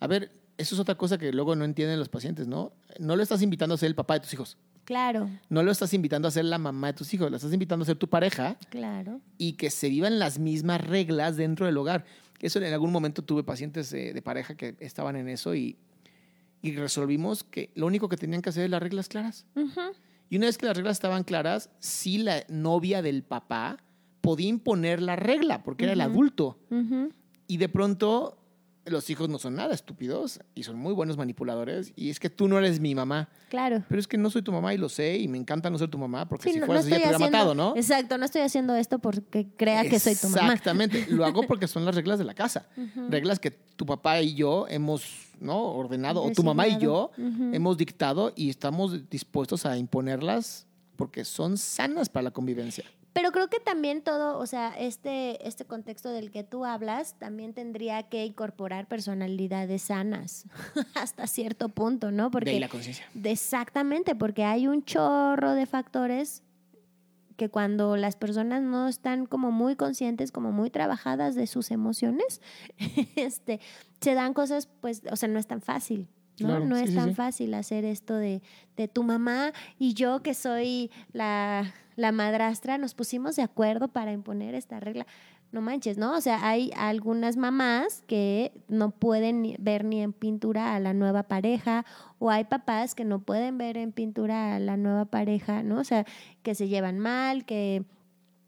A 0.00 0.06
ver, 0.06 0.30
eso 0.58 0.74
es 0.74 0.80
otra 0.80 0.94
cosa 0.94 1.18
que 1.18 1.32
luego 1.32 1.54
no 1.56 1.64
entienden 1.64 1.98
los 1.98 2.08
pacientes, 2.08 2.46
¿no? 2.46 2.72
No 2.98 3.16
lo 3.16 3.22
estás 3.22 3.42
invitando 3.42 3.74
a 3.74 3.78
ser 3.78 3.88
el 3.88 3.94
papá 3.94 4.14
de 4.14 4.20
tus 4.20 4.32
hijos. 4.32 4.56
Claro, 4.84 5.28
No 5.48 5.64
lo 5.64 5.72
estás 5.72 5.92
invitando 5.94 6.28
a 6.28 6.30
ser 6.30 6.44
la 6.44 6.58
mamá 6.58 6.86
de 6.88 6.92
tus 6.92 7.12
hijos. 7.12 7.28
Lo 7.28 7.36
estás 7.36 7.52
invitando 7.52 7.82
a 7.82 7.86
ser 7.86 7.96
tu 7.96 8.08
pareja 8.08 8.56
claro. 8.70 9.20
y 9.36 9.54
que 9.54 9.68
se 9.68 9.88
vivan 9.88 10.20
las 10.20 10.38
mismas 10.38 10.80
reglas 10.80 11.36
dentro 11.36 11.66
del 11.66 11.76
hogar. 11.76 12.04
Eso 12.40 12.60
en 12.60 12.72
algún 12.72 12.92
momento 12.92 13.22
tuve 13.22 13.42
pacientes 13.42 13.92
eh, 13.92 14.12
de 14.12 14.22
pareja 14.22 14.54
que 14.54 14.76
estaban 14.78 15.16
en 15.16 15.28
eso 15.28 15.56
y, 15.56 15.76
y 16.62 16.76
resolvimos 16.76 17.42
que 17.42 17.70
lo 17.74 17.86
único 17.86 18.08
que 18.08 18.16
tenían 18.16 18.42
que 18.42 18.50
hacer 18.50 18.64
es 18.64 18.70
las 18.70 18.80
reglas 18.80 19.08
claras. 19.08 19.44
Y 20.30 20.36
una 20.36 20.46
vez 20.46 20.56
que 20.56 20.66
las 20.66 20.76
reglas 20.76 20.96
estaban 20.98 21.24
claras, 21.24 21.68
sí 21.80 22.18
la 22.18 22.44
novia 22.48 23.02
del 23.02 23.24
papá 23.24 23.78
podía 24.20 24.48
imponer 24.48 25.02
la 25.02 25.16
regla 25.16 25.64
porque 25.64 25.84
era 25.84 25.94
el 25.94 26.00
adulto. 26.00 26.60
Y 27.48 27.56
de 27.56 27.68
pronto 27.68 28.38
los 28.86 29.10
hijos 29.10 29.28
no 29.28 29.38
son 29.38 29.54
nada 29.56 29.74
estúpidos 29.74 30.40
y 30.54 30.62
son 30.62 30.76
muy 30.76 30.92
buenos 30.94 31.16
manipuladores. 31.16 31.92
Y 31.96 32.10
es 32.10 32.18
que 32.20 32.30
tú 32.30 32.48
no 32.48 32.58
eres 32.58 32.80
mi 32.80 32.94
mamá. 32.94 33.28
Claro. 33.48 33.84
Pero 33.88 34.00
es 34.00 34.06
que 34.08 34.16
no 34.18 34.30
soy 34.30 34.42
tu 34.42 34.52
mamá 34.52 34.72
y 34.74 34.78
lo 34.78 34.88
sé 34.88 35.18
y 35.18 35.28
me 35.28 35.38
encanta 35.38 35.70
no 35.70 35.78
ser 35.78 35.88
tu 35.88 35.98
mamá 35.98 36.28
porque 36.28 36.44
Sí, 36.48 36.54
si 36.54 36.60
no- 36.60 36.66
fueras 36.66 36.84
no 36.84 36.90
ya 36.90 36.96
te 36.96 37.02
hubiera 37.02 37.18
matado, 37.18 37.54
¿no? 37.54 37.74
Exacto, 37.76 38.16
no 38.18 38.24
estoy 38.24 38.42
haciendo 38.42 38.74
esto 38.76 38.98
porque 38.98 39.46
crea 39.56 39.88
que 39.88 39.98
soy 39.98 40.14
tu 40.14 40.28
mamá. 40.28 40.46
Exactamente. 40.52 41.06
Lo 41.10 41.24
hago 41.24 41.42
porque 41.42 41.66
son 41.68 41.84
las 41.84 41.94
reglas 41.94 42.18
de 42.18 42.24
la 42.24 42.34
casa. 42.34 42.68
Reglas 43.10 43.38
que 43.40 43.50
tu 43.50 43.84
papá 43.86 44.20
y 44.22 44.34
yo 44.34 44.66
hemos 44.68 45.04
¿no? 45.40 45.60
ordenado, 45.62 46.22
o 46.22 46.30
tu 46.32 46.42
mamá 46.42 46.66
y 46.68 46.78
yo 46.78 47.10
hemos 47.52 47.76
dictado 47.76 48.32
y 48.34 48.48
estamos 48.50 49.08
dispuestos 49.10 49.66
a 49.66 49.76
imponerlas 49.76 50.66
porque 50.96 51.24
son 51.24 51.58
sanas 51.58 52.08
para 52.08 52.24
la 52.24 52.30
convivencia. 52.30 52.84
Pero 53.16 53.32
creo 53.32 53.48
que 53.48 53.60
también 53.60 54.02
todo, 54.02 54.38
o 54.38 54.44
sea, 54.44 54.74
este, 54.78 55.48
este 55.48 55.64
contexto 55.64 56.10
del 56.10 56.30
que 56.30 56.44
tú 56.44 56.66
hablas 56.66 57.18
también 57.18 57.54
tendría 57.54 58.02
que 58.02 58.26
incorporar 58.26 58.88
personalidades 58.88 59.80
sanas 59.80 60.44
hasta 60.94 61.26
cierto 61.26 61.70
punto, 61.70 62.10
¿no? 62.10 62.24
de 62.24 62.26
ahí 62.26 62.30
Porque 62.30 62.60
la 62.60 62.68
conciencia. 62.68 63.06
exactamente, 63.24 64.14
porque 64.14 64.44
hay 64.44 64.66
un 64.66 64.84
chorro 64.84 65.52
de 65.52 65.64
factores 65.64 66.42
que 67.38 67.48
cuando 67.48 67.96
las 67.96 68.16
personas 68.16 68.60
no 68.60 68.86
están 68.86 69.24
como 69.24 69.50
muy 69.50 69.76
conscientes, 69.76 70.30
como 70.30 70.52
muy 70.52 70.68
trabajadas 70.68 71.34
de 71.34 71.46
sus 71.46 71.70
emociones, 71.70 72.42
este, 73.16 73.60
se 73.98 74.12
dan 74.12 74.34
cosas, 74.34 74.68
pues, 74.82 75.00
o 75.10 75.16
sea, 75.16 75.30
no 75.30 75.38
es 75.38 75.46
tan 75.46 75.62
fácil. 75.62 76.06
¿no? 76.38 76.48
Claro, 76.48 76.66
no 76.66 76.76
es 76.76 76.90
sí, 76.90 76.96
tan 76.96 77.08
sí. 77.08 77.14
fácil 77.14 77.54
hacer 77.54 77.86
esto 77.86 78.14
de, 78.14 78.42
de 78.76 78.88
tu 78.88 79.04
mamá 79.04 79.54
y 79.78 79.94
yo 79.94 80.22
que 80.22 80.34
soy 80.34 80.90
la, 81.14 81.72
la 81.96 82.12
madrastra, 82.12 82.78
nos 82.78 82.94
pusimos 82.94 83.36
de 83.36 83.42
acuerdo 83.42 83.88
para 83.88 84.12
imponer 84.12 84.54
esta 84.54 84.78
regla. 84.80 85.06
No 85.50 85.62
manches, 85.62 85.96
¿no? 85.96 86.14
O 86.14 86.20
sea, 86.20 86.46
hay 86.46 86.70
algunas 86.76 87.36
mamás 87.36 88.02
que 88.06 88.52
no 88.68 88.90
pueden 88.90 89.56
ver 89.58 89.84
ni 89.84 90.02
en 90.02 90.12
pintura 90.12 90.74
a 90.74 90.80
la 90.80 90.92
nueva 90.92 91.24
pareja 91.24 91.86
o 92.18 92.30
hay 92.30 92.44
papás 92.44 92.94
que 92.94 93.04
no 93.04 93.20
pueden 93.20 93.56
ver 93.56 93.76
en 93.76 93.92
pintura 93.92 94.56
a 94.56 94.58
la 94.58 94.76
nueva 94.76 95.06
pareja, 95.06 95.62
¿no? 95.62 95.80
O 95.80 95.84
sea, 95.84 96.04
que 96.42 96.54
se 96.54 96.68
llevan 96.68 96.98
mal, 96.98 97.46
que 97.46 97.84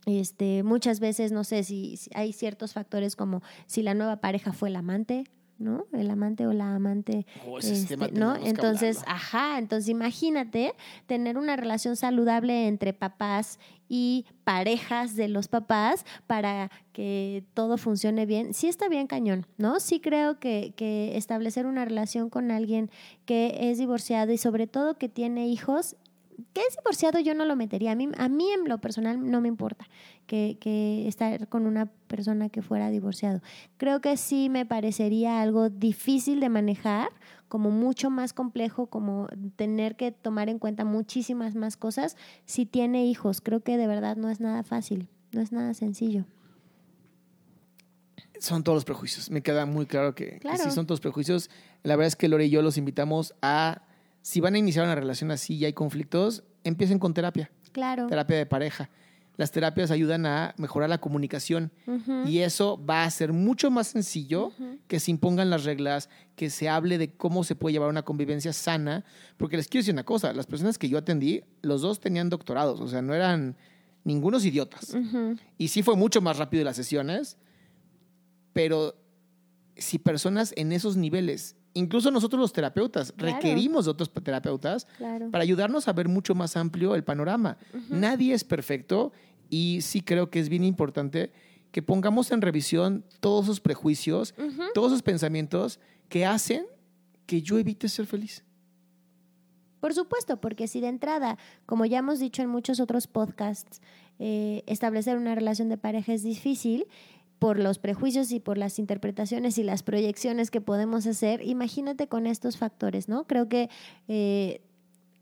este, 0.06 0.62
muchas 0.62 1.00
veces, 1.00 1.32
no 1.32 1.44
sé 1.44 1.64
si, 1.64 1.96
si 1.96 2.10
hay 2.14 2.32
ciertos 2.32 2.74
factores 2.74 3.16
como 3.16 3.42
si 3.66 3.82
la 3.82 3.94
nueva 3.94 4.16
pareja 4.16 4.52
fue 4.52 4.68
el 4.68 4.76
amante, 4.76 5.24
¿no? 5.58 5.86
El 5.92 6.10
amante 6.10 6.46
o 6.46 6.52
la 6.52 6.74
amante, 6.74 7.26
Oh, 7.46 7.58
ese 7.58 7.74
este, 7.74 7.96
tema 7.96 8.08
¿no? 8.12 8.36
Entonces, 8.36 9.02
ajá, 9.06 9.58
entonces 9.58 9.88
imagínate 9.88 10.74
tener 11.06 11.36
una 11.36 11.56
relación 11.56 11.96
saludable 11.96 12.68
entre 12.68 12.92
papás 12.92 13.58
y 13.88 14.26
parejas 14.44 15.16
de 15.16 15.28
los 15.28 15.48
papás 15.48 16.04
para 16.26 16.70
que 16.92 17.44
todo 17.54 17.78
funcione 17.78 18.26
bien. 18.26 18.54
Sí 18.54 18.68
está 18.68 18.88
bien 18.88 19.06
cañón, 19.06 19.46
¿no? 19.56 19.80
Sí 19.80 20.00
creo 20.00 20.38
que, 20.38 20.74
que 20.76 21.16
establecer 21.16 21.66
una 21.66 21.84
relación 21.84 22.30
con 22.30 22.50
alguien 22.50 22.90
que 23.24 23.70
es 23.70 23.78
divorciado 23.78 24.32
y 24.32 24.38
sobre 24.38 24.66
todo 24.66 24.98
que 24.98 25.08
tiene 25.08 25.48
hijos 25.48 25.96
que 26.52 26.60
es 26.60 26.76
divorciado 26.76 27.18
yo 27.20 27.34
no 27.34 27.44
lo 27.44 27.56
metería. 27.56 27.92
A 27.92 27.94
mí, 27.94 28.08
a 28.16 28.28
mí 28.28 28.50
en 28.52 28.68
lo 28.68 28.78
personal 28.78 29.28
no 29.30 29.40
me 29.40 29.48
importa 29.48 29.88
que, 30.26 30.56
que 30.60 31.08
estar 31.08 31.48
con 31.48 31.66
una 31.66 31.86
persona 31.86 32.48
que 32.48 32.62
fuera 32.62 32.90
divorciado. 32.90 33.40
Creo 33.76 34.00
que 34.00 34.16
sí 34.16 34.48
me 34.48 34.64
parecería 34.64 35.40
algo 35.40 35.68
difícil 35.68 36.40
de 36.40 36.48
manejar, 36.48 37.08
como 37.48 37.70
mucho 37.70 38.10
más 38.10 38.32
complejo, 38.34 38.86
como 38.86 39.26
tener 39.56 39.96
que 39.96 40.12
tomar 40.12 40.48
en 40.48 40.58
cuenta 40.58 40.84
muchísimas 40.84 41.54
más 41.54 41.76
cosas 41.76 42.16
si 42.44 42.66
tiene 42.66 43.06
hijos. 43.06 43.40
Creo 43.40 43.60
que 43.60 43.76
de 43.76 43.86
verdad 43.86 44.16
no 44.16 44.30
es 44.30 44.38
nada 44.40 44.62
fácil, 44.62 45.08
no 45.32 45.40
es 45.40 45.50
nada 45.50 45.74
sencillo. 45.74 46.24
Son 48.38 48.62
todos 48.62 48.76
los 48.76 48.84
prejuicios. 48.84 49.30
Me 49.30 49.42
queda 49.42 49.66
muy 49.66 49.86
claro 49.86 50.14
que, 50.14 50.32
que 50.32 50.38
Claro. 50.38 50.62
sí 50.62 50.70
son 50.70 50.86
todos 50.86 51.00
prejuicios. 51.00 51.50
La 51.82 51.96
verdad 51.96 52.06
es 52.08 52.16
que 52.16 52.28
Lore 52.28 52.46
y 52.46 52.50
yo 52.50 52.62
los 52.62 52.78
invitamos 52.78 53.34
a, 53.42 53.82
si 54.22 54.40
van 54.40 54.54
a 54.54 54.58
iniciar 54.58 54.84
una 54.84 54.94
relación 54.94 55.30
así 55.30 55.54
y 55.56 55.64
hay 55.64 55.72
conflictos, 55.72 56.44
empiecen 56.64 56.98
con 56.98 57.14
terapia, 57.14 57.50
Claro. 57.72 58.06
terapia 58.08 58.36
de 58.36 58.46
pareja. 58.46 58.90
Las 59.36 59.52
terapias 59.52 59.92
ayudan 59.92 60.26
a 60.26 60.52
mejorar 60.58 60.88
la 60.90 60.98
comunicación 60.98 61.70
y 62.26 62.38
eso 62.38 62.84
va 62.84 63.04
a 63.04 63.10
ser 63.10 63.32
mucho 63.32 63.70
más 63.70 63.86
sencillo 63.86 64.50
que 64.88 64.98
se 64.98 65.12
impongan 65.12 65.48
las 65.48 65.62
reglas, 65.64 66.10
que 66.34 66.50
se 66.50 66.68
hable 66.68 66.98
de 66.98 67.12
cómo 67.14 67.44
se 67.44 67.54
puede 67.54 67.72
llevar 67.74 67.88
una 67.88 68.02
convivencia 68.02 68.52
sana. 68.52 69.04
Porque 69.36 69.56
les 69.56 69.68
quiero 69.68 69.82
decir 69.82 69.94
una 69.94 70.02
cosa, 70.04 70.32
las 70.32 70.46
personas 70.46 70.76
que 70.76 70.88
yo 70.88 70.98
atendí, 70.98 71.44
los 71.62 71.82
dos 71.82 72.00
tenían 72.00 72.30
doctorados, 72.30 72.80
o 72.80 72.88
sea, 72.88 73.00
no 73.00 73.14
eran 73.14 73.56
ningunos 74.02 74.44
idiotas. 74.44 74.96
Y 75.56 75.68
sí 75.68 75.84
fue 75.84 75.94
mucho 75.94 76.20
más 76.20 76.36
rápido 76.36 76.64
las 76.64 76.74
sesiones, 76.74 77.36
pero 78.52 78.96
si 79.76 79.98
personas 80.00 80.52
en 80.56 80.72
esos 80.72 80.96
niveles 80.96 81.54
incluso 81.78 82.10
nosotros 82.10 82.40
los 82.40 82.52
terapeutas 82.52 83.14
requerimos 83.16 83.84
de 83.84 83.92
otros 83.92 84.10
terapeutas 84.12 84.86
para 85.30 85.42
ayudarnos 85.42 85.88
a 85.88 85.92
ver 85.92 86.08
mucho 86.08 86.34
más 86.34 86.56
amplio 86.56 86.94
el 86.94 87.04
panorama. 87.04 87.58
Nadie 87.88 88.34
es 88.34 88.44
perfecto 88.44 89.12
y 89.48 89.80
sí 89.82 90.00
creo 90.00 90.30
que 90.30 90.40
es 90.40 90.48
bien 90.48 90.64
importante 90.64 91.32
que 91.70 91.82
pongamos 91.82 92.30
en 92.32 92.42
revisión 92.42 93.04
todos 93.20 93.46
esos 93.46 93.60
prejuicios, 93.60 94.34
todos 94.74 94.92
esos 94.92 95.02
pensamientos 95.02 95.80
que 96.08 96.26
hacen 96.26 96.66
que 97.26 97.42
yo 97.42 97.58
evite 97.58 97.88
ser 97.88 98.06
feliz. 98.06 98.44
Por 99.80 99.94
supuesto, 99.94 100.40
porque 100.40 100.66
si 100.66 100.80
de 100.80 100.88
entrada, 100.88 101.38
como 101.66 101.84
ya 101.84 101.98
hemos 101.98 102.18
dicho 102.18 102.42
en 102.42 102.48
muchos 102.48 102.80
otros 102.80 103.06
podcasts, 103.06 103.80
eh, 104.18 104.64
establecer 104.66 105.16
una 105.16 105.36
relación 105.36 105.68
de 105.68 105.78
pareja 105.78 106.12
es 106.12 106.24
difícil 106.24 106.88
por 107.38 107.58
los 107.58 107.78
prejuicios 107.78 108.32
y 108.32 108.40
por 108.40 108.58
las 108.58 108.78
interpretaciones 108.78 109.58
y 109.58 109.62
las 109.62 109.82
proyecciones 109.82 110.50
que 110.50 110.60
podemos 110.60 111.06
hacer, 111.06 111.42
imagínate 111.42 112.08
con 112.08 112.26
estos 112.26 112.56
factores, 112.56 113.08
¿no? 113.08 113.26
Creo 113.26 113.48
que 113.48 113.70
eh, 114.08 114.60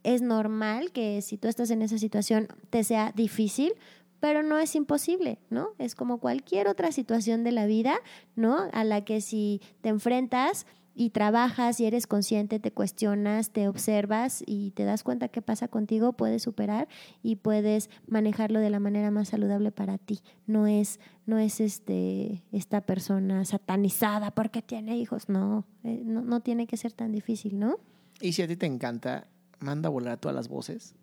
es 0.03 0.23
normal 0.23 0.93
que 0.93 1.21
si 1.21 1.37
tú 1.37 1.49
estás 1.49 1.71
en 1.71 1.83
esa 1.83 1.99
situación 1.99 2.49
te 2.71 2.85
sea 2.85 3.13
difícil, 3.15 3.75
pero 4.21 4.43
no 4.43 4.59
es 4.59 4.75
imposible, 4.75 5.39
¿no? 5.51 5.71
Es 5.79 5.95
como 5.95 6.19
cualquier 6.19 6.69
otra 6.69 6.91
situación 6.91 7.45
de 7.45 7.53
la 7.53 7.67
vida, 7.67 7.99
¿no? 8.35 8.69
A 8.73 8.85
la 8.85 9.05
que 9.05 9.21
si 9.21 9.61
te 9.83 9.89
enfrentas 9.89 10.67
y 10.99 11.11
trabajas 11.11 11.79
y 11.79 11.85
eres 11.85 12.07
consciente, 12.07 12.59
te 12.59 12.73
cuestionas, 12.73 13.51
te 13.51 13.69
observas 13.69 14.43
y 14.47 14.71
te 14.71 14.85
das 14.85 15.05
cuenta 15.05 15.29
qué 15.29 15.43
pasa 15.43 15.69
contigo, 15.69 16.15
puedes 16.15 16.43
superar 16.43 16.89
y 17.23 17.37
puedes 17.37 17.91
manejarlo 18.09 18.61
de 18.61 18.71
la 18.71 18.81
manera 18.81 19.11
más 19.11 19.29
saludable 19.29 19.73
para 19.73 19.99
ti. 19.99 20.21
No 20.47 20.67
es, 20.67 20.99
no 21.27 21.39
es 21.39 21.61
este, 21.61 22.43
esta 22.51 22.81
persona 22.81 23.45
satanizada 23.45 24.31
porque 24.31 24.63
tiene 24.63 24.97
hijos, 24.97 25.29
no, 25.29 25.67
eh, 25.85 26.01
no, 26.03 26.23
no 26.23 26.41
tiene 26.41 26.67
que 26.67 26.79
ser 26.79 26.93
tan 26.93 27.13
difícil, 27.13 27.59
¿no? 27.59 27.77
Y 28.23 28.33
si 28.33 28.41
a 28.41 28.49
ti 28.49 28.57
te 28.57 28.65
encanta, 28.65 29.29
manda 29.61 29.89
a 29.89 29.91
volar 29.91 30.15
a 30.15 30.17
todas 30.17 30.35
las 30.35 30.49
voces 30.49 30.95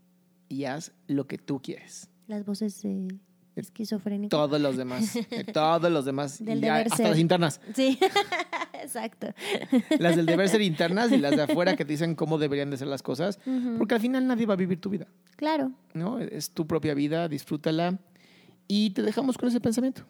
y 0.49 0.65
haz 0.65 0.91
lo 1.05 1.27
que 1.27 1.37
tú 1.37 1.61
quieres. 1.61 2.09
Las 2.25 2.45
voces 2.45 2.81
de 2.81 3.19
esquizofrénicas. 3.55 4.29
Todos 4.29 4.59
los 4.59 4.77
demás. 4.77 5.13
todos 5.53 5.91
los 5.91 6.05
demás. 6.05 6.41
y 6.41 6.65
hasta 6.67 7.09
las 7.09 7.19
internas. 7.19 7.61
Sí, 7.75 7.99
exacto. 8.73 9.27
Las 9.99 10.15
del 10.15 10.25
deber 10.25 10.49
ser 10.49 10.61
internas 10.73 11.11
y 11.11 11.17
las 11.17 11.35
de 11.35 11.43
afuera 11.43 11.75
que 11.75 11.85
te 11.85 11.93
dicen 11.93 12.15
cómo 12.15 12.37
deberían 12.37 12.69
de 12.69 12.77
ser 12.77 12.87
las 12.87 13.03
cosas. 13.03 13.39
Porque 13.77 13.95
al 13.95 14.01
final 14.01 14.27
nadie 14.27 14.45
va 14.45 14.53
a 14.53 14.57
vivir 14.57 14.79
tu 14.79 14.89
vida. 14.89 15.07
Claro. 15.35 15.71
¿No? 15.93 16.19
Es 16.19 16.51
tu 16.51 16.67
propia 16.67 16.93
vida, 16.93 17.27
disfrútala. 17.27 17.99
Y 18.67 18.91
te 18.91 19.01
dejamos 19.01 19.37
con 19.37 19.49
ese 19.49 19.59
pensamiento. 19.59 20.03